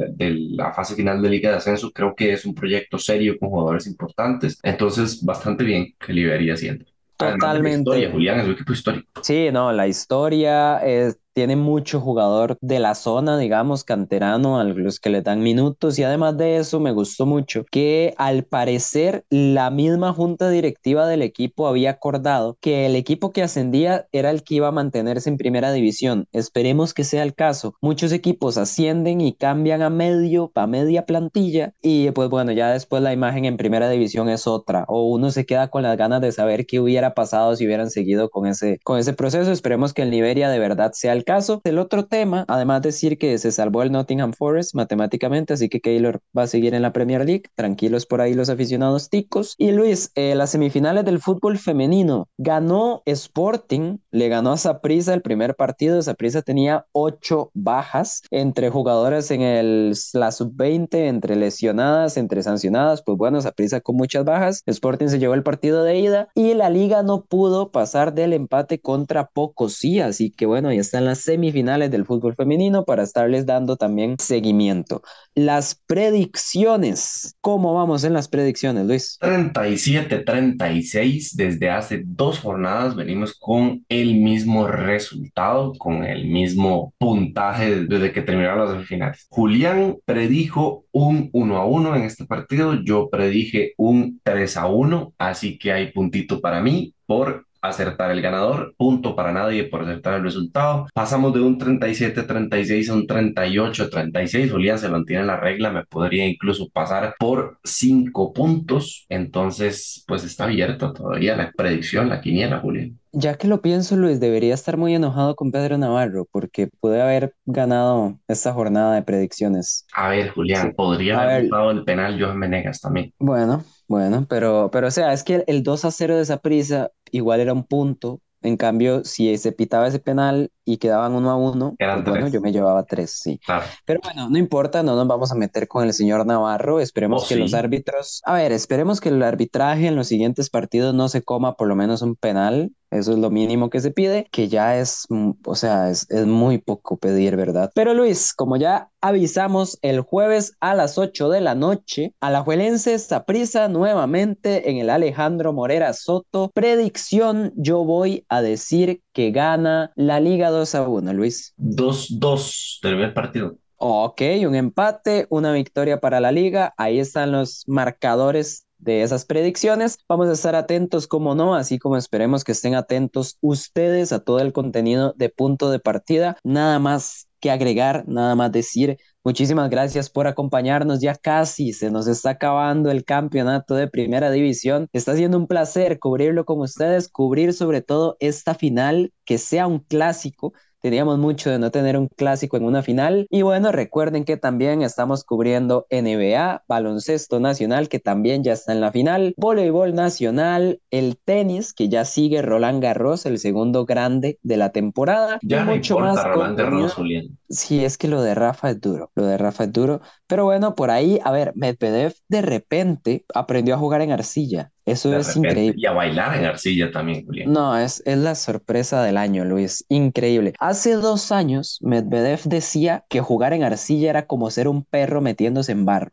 la 0.50 0.72
fase 0.72 0.94
final 0.94 1.22
de 1.22 1.30
Liga 1.30 1.50
de 1.50 1.56
Ascenso, 1.56 1.90
creo 1.90 2.14
que 2.14 2.34
es 2.34 2.44
un 2.44 2.54
proyecto 2.54 2.98
serio 2.98 3.38
con 3.38 3.48
jugadores 3.48 3.86
importantes. 3.86 4.58
Entonces, 4.62 5.24
bastante 5.24 5.64
bien 5.64 5.94
que 5.98 6.12
Liberia 6.12 6.54
siendo. 6.54 6.84
Totalmente. 7.18 7.80
Historia, 7.80 8.10
Julián, 8.12 8.40
es 8.40 8.46
un 8.46 8.52
equipo 8.52 8.72
histórico. 8.72 9.08
Sí, 9.22 9.48
no, 9.52 9.72
la 9.72 9.88
historia 9.88 10.78
es, 10.78 11.18
tiene 11.38 11.54
mucho 11.54 12.00
jugador 12.00 12.58
de 12.60 12.80
la 12.80 12.96
zona, 12.96 13.38
digamos, 13.38 13.84
canterano, 13.84 14.58
a 14.58 14.64
los 14.64 14.98
que 14.98 15.08
le 15.08 15.22
dan 15.22 15.40
minutos 15.40 15.96
y 15.96 16.02
además 16.02 16.36
de 16.36 16.56
eso 16.56 16.80
me 16.80 16.90
gustó 16.90 17.26
mucho 17.26 17.64
que 17.70 18.12
al 18.16 18.42
parecer 18.42 19.24
la 19.30 19.70
misma 19.70 20.12
junta 20.12 20.50
directiva 20.50 21.06
del 21.06 21.22
equipo 21.22 21.68
había 21.68 21.90
acordado 21.90 22.58
que 22.60 22.86
el 22.86 22.96
equipo 22.96 23.30
que 23.30 23.44
ascendía 23.44 24.08
era 24.10 24.32
el 24.32 24.42
que 24.42 24.56
iba 24.56 24.66
a 24.66 24.72
mantenerse 24.72 25.30
en 25.30 25.36
primera 25.36 25.70
división. 25.70 26.26
Esperemos 26.32 26.92
que 26.92 27.04
sea 27.04 27.22
el 27.22 27.36
caso. 27.36 27.76
Muchos 27.80 28.10
equipos 28.10 28.58
ascienden 28.58 29.20
y 29.20 29.32
cambian 29.32 29.82
a 29.82 29.90
medio, 29.90 30.50
a 30.56 30.66
media 30.66 31.06
plantilla 31.06 31.72
y 31.80 32.10
pues 32.10 32.30
bueno, 32.30 32.50
ya 32.50 32.72
después 32.72 33.00
la 33.00 33.12
imagen 33.12 33.44
en 33.44 33.58
primera 33.58 33.88
división 33.88 34.28
es 34.28 34.48
otra 34.48 34.84
o 34.88 35.04
uno 35.06 35.30
se 35.30 35.46
queda 35.46 35.68
con 35.68 35.84
las 35.84 35.96
ganas 35.96 36.20
de 36.20 36.32
saber 36.32 36.66
qué 36.66 36.80
hubiera 36.80 37.14
pasado 37.14 37.54
si 37.54 37.64
hubieran 37.64 37.90
seguido 37.90 38.28
con 38.28 38.48
ese, 38.48 38.80
con 38.82 38.98
ese 38.98 39.12
proceso. 39.12 39.52
Esperemos 39.52 39.94
que 39.94 40.02
el 40.02 40.10
Liberia 40.10 40.48
de 40.48 40.58
verdad 40.58 40.90
sea 40.94 41.12
el 41.12 41.24
caso. 41.28 41.60
El 41.64 41.78
otro 41.78 42.06
tema, 42.06 42.46
además 42.48 42.80
de 42.80 42.88
decir 42.88 43.18
que 43.18 43.36
se 43.36 43.52
salvó 43.52 43.82
el 43.82 43.92
Nottingham 43.92 44.32
Forest 44.32 44.74
matemáticamente, 44.74 45.52
así 45.52 45.68
que 45.68 45.82
Keylor 45.82 46.20
va 46.36 46.44
a 46.44 46.46
seguir 46.46 46.72
en 46.72 46.80
la 46.80 46.94
Premier 46.94 47.26
League. 47.26 47.42
Tranquilos 47.54 48.06
por 48.06 48.22
ahí 48.22 48.32
los 48.32 48.48
aficionados 48.48 49.10
ticos. 49.10 49.54
Y 49.58 49.72
Luis, 49.72 50.10
eh, 50.14 50.34
las 50.34 50.52
semifinales 50.52 51.04
del 51.04 51.20
fútbol 51.20 51.58
femenino. 51.58 52.28
Ganó 52.38 53.02
Sporting, 53.04 53.98
le 54.10 54.28
ganó 54.30 54.52
a 54.52 54.56
Saprissa 54.56 55.12
el 55.12 55.20
primer 55.20 55.54
partido. 55.54 56.00
Saprissa 56.00 56.40
tenía 56.40 56.86
ocho 56.92 57.50
bajas 57.52 58.22
entre 58.30 58.70
jugadores 58.70 59.30
en 59.30 59.42
el, 59.42 59.94
la 60.14 60.32
sub-20, 60.32 61.08
entre 61.08 61.36
lesionadas, 61.36 62.16
entre 62.16 62.42
sancionadas. 62.42 63.02
Pues 63.02 63.18
bueno, 63.18 63.42
Saprissa 63.42 63.82
con 63.82 63.96
muchas 63.96 64.24
bajas. 64.24 64.62
Sporting 64.64 65.08
se 65.08 65.18
llevó 65.18 65.34
el 65.34 65.42
partido 65.42 65.84
de 65.84 65.98
ida 65.98 66.28
y 66.34 66.54
la 66.54 66.70
liga 66.70 67.02
no 67.02 67.26
pudo 67.26 67.70
pasar 67.70 68.14
del 68.14 68.32
empate 68.32 68.80
contra 68.80 69.26
Pocosí. 69.26 70.00
Así 70.00 70.30
que 70.30 70.46
bueno, 70.46 70.72
ya 70.72 70.80
están 70.80 71.04
las 71.08 71.22
semifinales 71.22 71.90
del 71.90 72.04
fútbol 72.04 72.36
femenino 72.36 72.84
para 72.84 73.02
estarles 73.02 73.46
dando 73.46 73.76
también 73.76 74.16
seguimiento. 74.18 75.02
Las 75.34 75.80
predicciones. 75.86 77.34
¿Cómo 77.40 77.72
vamos 77.74 78.04
en 78.04 78.12
las 78.12 78.28
predicciones, 78.28 78.86
Luis? 78.86 79.18
37-36. 79.20 81.34
Desde 81.34 81.70
hace 81.70 82.02
dos 82.04 82.38
jornadas 82.38 82.94
venimos 82.94 83.34
con 83.38 83.84
el 83.88 84.16
mismo 84.16 84.68
resultado, 84.68 85.72
con 85.78 86.04
el 86.04 86.28
mismo 86.28 86.92
puntaje 86.98 87.86
desde 87.86 88.12
que 88.12 88.20
terminaron 88.22 88.60
las 88.60 88.70
semifinales. 88.70 89.26
Julián 89.30 89.96
predijo 90.04 90.84
un 90.92 91.30
1 91.32 91.56
a 91.56 91.64
1 91.64 91.96
en 91.96 92.02
este 92.02 92.26
partido. 92.26 92.74
Yo 92.84 93.08
predije 93.10 93.72
un 93.76 94.20
3 94.22 94.56
a 94.58 94.66
1. 94.66 95.14
Así 95.18 95.58
que 95.58 95.72
hay 95.72 95.90
puntito 95.92 96.40
para 96.40 96.60
mí 96.60 96.94
por 97.06 97.47
acertar 97.60 98.10
el 98.10 98.20
ganador, 98.20 98.74
punto 98.76 99.14
para 99.16 99.32
nadie 99.32 99.64
por 99.64 99.82
acertar 99.82 100.14
el 100.14 100.22
resultado. 100.22 100.86
Pasamos 100.94 101.34
de 101.34 101.40
un 101.40 101.58
37-36 101.58 102.88
a 102.88 102.94
un 102.94 103.06
38-36. 103.06 104.50
Julián 104.50 104.78
se 104.78 104.88
mantiene 104.88 105.24
la 105.24 105.38
regla, 105.38 105.70
me 105.70 105.84
podría 105.84 106.26
incluso 106.26 106.68
pasar 106.70 107.14
por 107.18 107.58
5 107.64 108.32
puntos. 108.32 109.06
Entonces, 109.08 110.04
pues 110.06 110.24
está 110.24 110.44
abierto 110.44 110.92
todavía 110.92 111.36
la 111.36 111.52
predicción, 111.52 112.08
la 112.08 112.20
quiniela, 112.20 112.60
Julián. 112.60 112.98
Ya 113.12 113.36
que 113.36 113.48
lo 113.48 113.62
pienso, 113.62 113.96
Luis, 113.96 114.20
debería 114.20 114.52
estar 114.52 114.76
muy 114.76 114.94
enojado 114.94 115.34
con 115.34 115.50
Pedro 115.50 115.78
Navarro 115.78 116.26
porque 116.30 116.68
puede 116.80 117.00
haber 117.00 117.34
ganado 117.46 118.18
esta 118.28 118.52
jornada 118.52 118.94
de 118.94 119.02
predicciones. 119.02 119.86
A 119.94 120.10
ver, 120.10 120.30
Julián, 120.30 120.74
podría 120.76 121.22
haber 121.22 121.48
ganado 121.48 121.70
el 121.70 121.84
penal 121.84 122.22
Johan 122.22 122.38
Menegas 122.38 122.80
también. 122.80 123.14
Bueno, 123.18 123.64
bueno, 123.88 124.26
pero, 124.28 124.70
pero 124.70 124.88
o 124.88 124.90
sea, 124.90 125.12
es 125.12 125.24
que 125.24 125.44
el 125.46 125.62
2 125.62 125.84
a 125.84 125.90
0 125.90 126.16
de 126.16 126.22
esa 126.22 126.38
prisa 126.38 126.92
igual 127.10 127.40
era 127.40 127.52
un 127.54 127.64
punto. 127.64 128.20
En 128.42 128.56
cambio, 128.56 129.04
si 129.04 129.36
se 129.38 129.52
pitaba 129.52 129.88
ese 129.88 129.98
penal 129.98 130.52
y 130.68 130.76
quedaban 130.76 131.14
uno 131.14 131.30
a 131.30 131.36
uno, 131.36 131.74
Eran 131.78 132.04
pues 132.04 132.10
bueno, 132.10 132.28
yo 132.28 132.40
me 132.42 132.52
llevaba 132.52 132.84
tres, 132.84 133.12
sí. 133.22 133.40
Claro. 133.44 133.64
Pero 133.86 134.00
bueno, 134.02 134.28
no 134.28 134.36
importa, 134.36 134.82
no 134.82 134.96
nos 134.96 135.06
vamos 135.06 135.32
a 135.32 135.34
meter 135.34 135.66
con 135.66 135.84
el 135.84 135.94
señor 135.94 136.26
Navarro. 136.26 136.78
Esperemos 136.80 137.24
Oh, 137.24 137.26
que 137.26 137.36
los 137.36 137.54
árbitros, 137.54 138.20
a 138.24 138.34
ver, 138.34 138.52
esperemos 138.52 139.00
que 139.00 139.08
el 139.08 139.22
arbitraje 139.22 139.86
en 139.86 139.96
los 139.96 140.08
siguientes 140.08 140.50
partidos 140.50 140.94
no 140.94 141.08
se 141.08 141.22
coma 141.22 141.56
por 141.56 141.68
lo 141.68 141.74
menos 141.74 142.02
un 142.02 142.16
penal. 142.16 142.70
Eso 142.90 143.12
es 143.12 143.18
lo 143.18 143.30
mínimo 143.30 143.68
que 143.68 143.80
se 143.80 143.90
pide, 143.90 144.26
que 144.30 144.48
ya 144.48 144.78
es, 144.78 145.04
mm, 145.10 145.32
o 145.44 145.54
sea, 145.54 145.90
es, 145.90 146.06
es 146.10 146.26
muy 146.26 146.56
poco 146.56 146.96
pedir, 146.96 147.36
¿verdad? 147.36 147.70
Pero 147.74 147.92
Luis, 147.92 148.32
como 148.32 148.56
ya 148.56 148.90
avisamos 149.02 149.78
el 149.82 150.00
jueves 150.00 150.54
a 150.60 150.74
las 150.74 150.96
8 150.96 151.28
de 151.28 151.42
la 151.42 151.54
noche, 151.54 152.14
Alajuelense 152.20 152.98
Saprissa 152.98 153.68
nuevamente 153.68 154.70
en 154.70 154.78
el 154.78 154.88
Alejandro 154.88 155.52
Morera 155.52 155.92
Soto. 155.92 156.50
Predicción, 156.54 157.52
yo 157.56 157.84
voy 157.84 158.24
a 158.30 158.40
decir 158.40 159.02
que 159.18 159.32
gana 159.32 159.90
la 159.96 160.20
Liga 160.20 160.48
2 160.50 160.76
a 160.76 160.88
1, 160.88 161.12
Luis. 161.12 161.52
2-2 161.56 162.78
del 162.80 162.92
primer 162.92 163.14
partido. 163.14 163.56
Ok, 163.74 164.22
un 164.46 164.54
empate, 164.54 165.26
una 165.28 165.50
victoria 165.50 165.98
para 165.98 166.20
la 166.20 166.30
liga. 166.30 166.72
Ahí 166.76 167.00
están 167.00 167.32
los 167.32 167.64
marcadores 167.66 168.68
de 168.78 169.02
esas 169.02 169.24
predicciones. 169.24 169.98
Vamos 170.08 170.28
a 170.28 170.34
estar 170.34 170.54
atentos, 170.54 171.08
como 171.08 171.34
no, 171.34 171.56
así 171.56 171.80
como 171.80 171.96
esperemos 171.96 172.44
que 172.44 172.52
estén 172.52 172.76
atentos 172.76 173.38
ustedes 173.40 174.12
a 174.12 174.20
todo 174.20 174.38
el 174.38 174.52
contenido 174.52 175.14
de 175.16 175.30
punto 175.30 175.72
de 175.72 175.80
partida. 175.80 176.36
Nada 176.44 176.78
más 176.78 177.26
que 177.40 177.50
agregar, 177.50 178.04
nada 178.06 178.36
más 178.36 178.52
decir. 178.52 178.98
Muchísimas 179.28 179.68
gracias 179.68 180.08
por 180.08 180.26
acompañarnos. 180.26 181.02
Ya 181.02 181.14
casi 181.14 181.74
se 181.74 181.90
nos 181.90 182.08
está 182.08 182.30
acabando 182.30 182.90
el 182.90 183.04
campeonato 183.04 183.74
de 183.74 183.86
primera 183.86 184.30
división. 184.30 184.88
Está 184.94 185.16
siendo 185.16 185.36
un 185.36 185.46
placer 185.46 185.98
cubrirlo 185.98 186.46
con 186.46 186.60
ustedes, 186.60 187.10
cubrir 187.10 187.52
sobre 187.52 187.82
todo 187.82 188.16
esta 188.20 188.54
final, 188.54 189.12
que 189.26 189.36
sea 189.36 189.66
un 189.66 189.80
clásico 189.80 190.54
Teníamos 190.80 191.18
mucho 191.18 191.50
de 191.50 191.58
no 191.58 191.72
tener 191.72 191.98
un 191.98 192.06
clásico 192.06 192.56
en 192.56 192.64
una 192.64 192.82
final. 192.82 193.26
Y 193.30 193.42
bueno, 193.42 193.72
recuerden 193.72 194.24
que 194.24 194.36
también 194.36 194.82
estamos 194.82 195.24
cubriendo 195.24 195.86
NBA, 195.90 196.62
baloncesto 196.68 197.40
nacional, 197.40 197.88
que 197.88 197.98
también 197.98 198.44
ya 198.44 198.52
está 198.52 198.72
en 198.72 198.80
la 198.80 198.92
final, 198.92 199.34
voleibol 199.36 199.94
nacional, 199.94 200.80
el 200.92 201.18
tenis, 201.18 201.72
que 201.72 201.88
ya 201.88 202.04
sigue 202.04 202.42
Roland 202.42 202.80
Garros, 202.80 203.26
el 203.26 203.38
segundo 203.38 203.86
grande 203.86 204.38
de 204.42 204.56
la 204.56 204.70
temporada. 204.70 205.40
Ya 205.42 205.62
y 205.62 205.64
no 205.64 205.74
mucho 205.74 205.94
importa 205.94 206.14
más 206.14 206.24
Roland. 206.24 206.58
Garros, 206.58 206.94
Julián. 206.94 207.37
Sí, 207.50 207.84
es 207.84 207.96
que 207.96 208.08
lo 208.08 208.20
de 208.22 208.34
Rafa 208.34 208.70
es 208.70 208.80
duro, 208.80 209.10
lo 209.14 209.24
de 209.26 209.38
Rafa 209.38 209.64
es 209.64 209.72
duro. 209.72 210.00
Pero 210.26 210.44
bueno, 210.44 210.74
por 210.74 210.90
ahí, 210.90 211.18
a 211.24 211.30
ver, 211.30 211.52
Medvedev 211.56 212.14
de 212.28 212.42
repente 212.42 213.24
aprendió 213.34 213.74
a 213.74 213.78
jugar 213.78 214.02
en 214.02 214.12
arcilla. 214.12 214.70
Eso 214.84 215.10
De 215.10 215.16
es 215.16 215.28
repente. 215.28 215.48
increíble. 215.48 215.80
Y 215.80 215.86
a 215.86 215.92
bailar 215.92 216.36
en 216.36 216.44
arcilla 216.44 216.90
también, 216.92 217.24
Julián. 217.26 217.50
No, 217.52 217.76
es, 217.78 218.02
es 218.06 218.18
la 218.18 218.34
sorpresa 218.34 219.02
del 219.02 219.16
año, 219.16 219.44
Luis. 219.44 219.84
Increíble. 219.88 220.52
Hace 220.60 220.92
dos 220.94 221.32
años, 221.32 221.78
Medvedev 221.82 222.42
decía 222.44 223.04
que 223.08 223.20
jugar 223.20 223.52
en 223.54 223.62
arcilla 223.64 224.10
era 224.10 224.26
como 224.26 224.50
ser 224.50 224.68
un 224.68 224.84
perro 224.84 225.20
metiéndose 225.22 225.72
en 225.72 225.84
barro. 225.86 226.12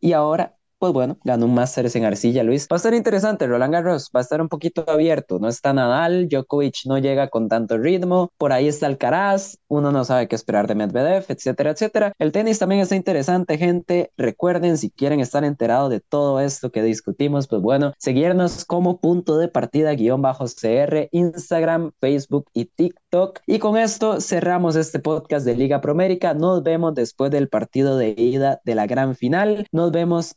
Y 0.00 0.12
ahora, 0.12 0.56
pues 0.78 0.92
bueno, 0.92 1.18
ganó 1.24 1.46
un 1.46 1.54
Masters 1.54 1.96
en 1.96 2.04
arcilla, 2.04 2.42
Luis. 2.42 2.66
Va 2.70 2.76
a 2.76 2.78
estar 2.78 2.94
interesante, 2.94 3.46
Roland 3.46 3.72
Garros. 3.72 4.10
Va 4.14 4.20
a 4.20 4.22
estar 4.22 4.40
un 4.40 4.48
poquito 4.48 4.84
abierto. 4.88 5.38
No 5.38 5.48
está 5.48 5.72
Nadal, 5.72 6.28
Djokovic 6.28 6.86
no 6.86 6.98
llega 6.98 7.28
con 7.28 7.48
tanto 7.48 7.78
ritmo. 7.78 8.32
Por 8.38 8.52
ahí 8.52 8.68
está 8.68 8.86
Alcaraz. 8.86 9.58
Uno 9.68 9.92
no 9.92 10.04
sabe 10.04 10.28
qué 10.28 10.34
esperar 10.34 10.66
de 10.66 10.74
Medvedev, 10.74 11.24
etcétera, 11.28 11.70
etcétera. 11.70 12.12
El 12.18 12.32
tenis 12.32 12.58
también 12.58 12.80
está 12.80 12.96
interesante, 12.96 13.58
gente. 13.58 14.12
Recuerden, 14.16 14.78
si 14.78 14.90
quieren 14.90 15.20
estar 15.20 15.44
enterados 15.44 15.90
de 15.90 16.00
todo 16.00 16.40
esto 16.40 16.70
que 16.70 16.82
discutimos, 16.82 17.48
pues 17.48 17.62
bueno, 17.62 17.92
seguirnos 17.98 18.64
como 18.64 19.00
punto 19.00 19.38
de 19.38 19.48
partida 19.48 19.94
guion 19.94 20.22
bajo 20.22 20.44
CR, 20.44 21.08
Instagram, 21.12 21.92
Facebook 22.00 22.46
y 22.52 22.66
TikTok. 22.66 23.40
Y 23.46 23.58
con 23.58 23.76
esto 23.76 24.20
cerramos 24.20 24.76
este 24.76 24.98
podcast 24.98 25.46
de 25.46 25.56
Liga 25.56 25.80
Promérica. 25.80 26.34
Nos 26.34 26.62
vemos 26.62 26.94
después 26.94 27.30
del 27.30 27.48
partido 27.48 27.96
de 27.96 28.14
ida 28.16 28.60
de 28.64 28.74
la 28.74 28.86
gran 28.86 29.16
final. 29.16 29.66
Nos 29.72 29.92
vemos 29.92 30.36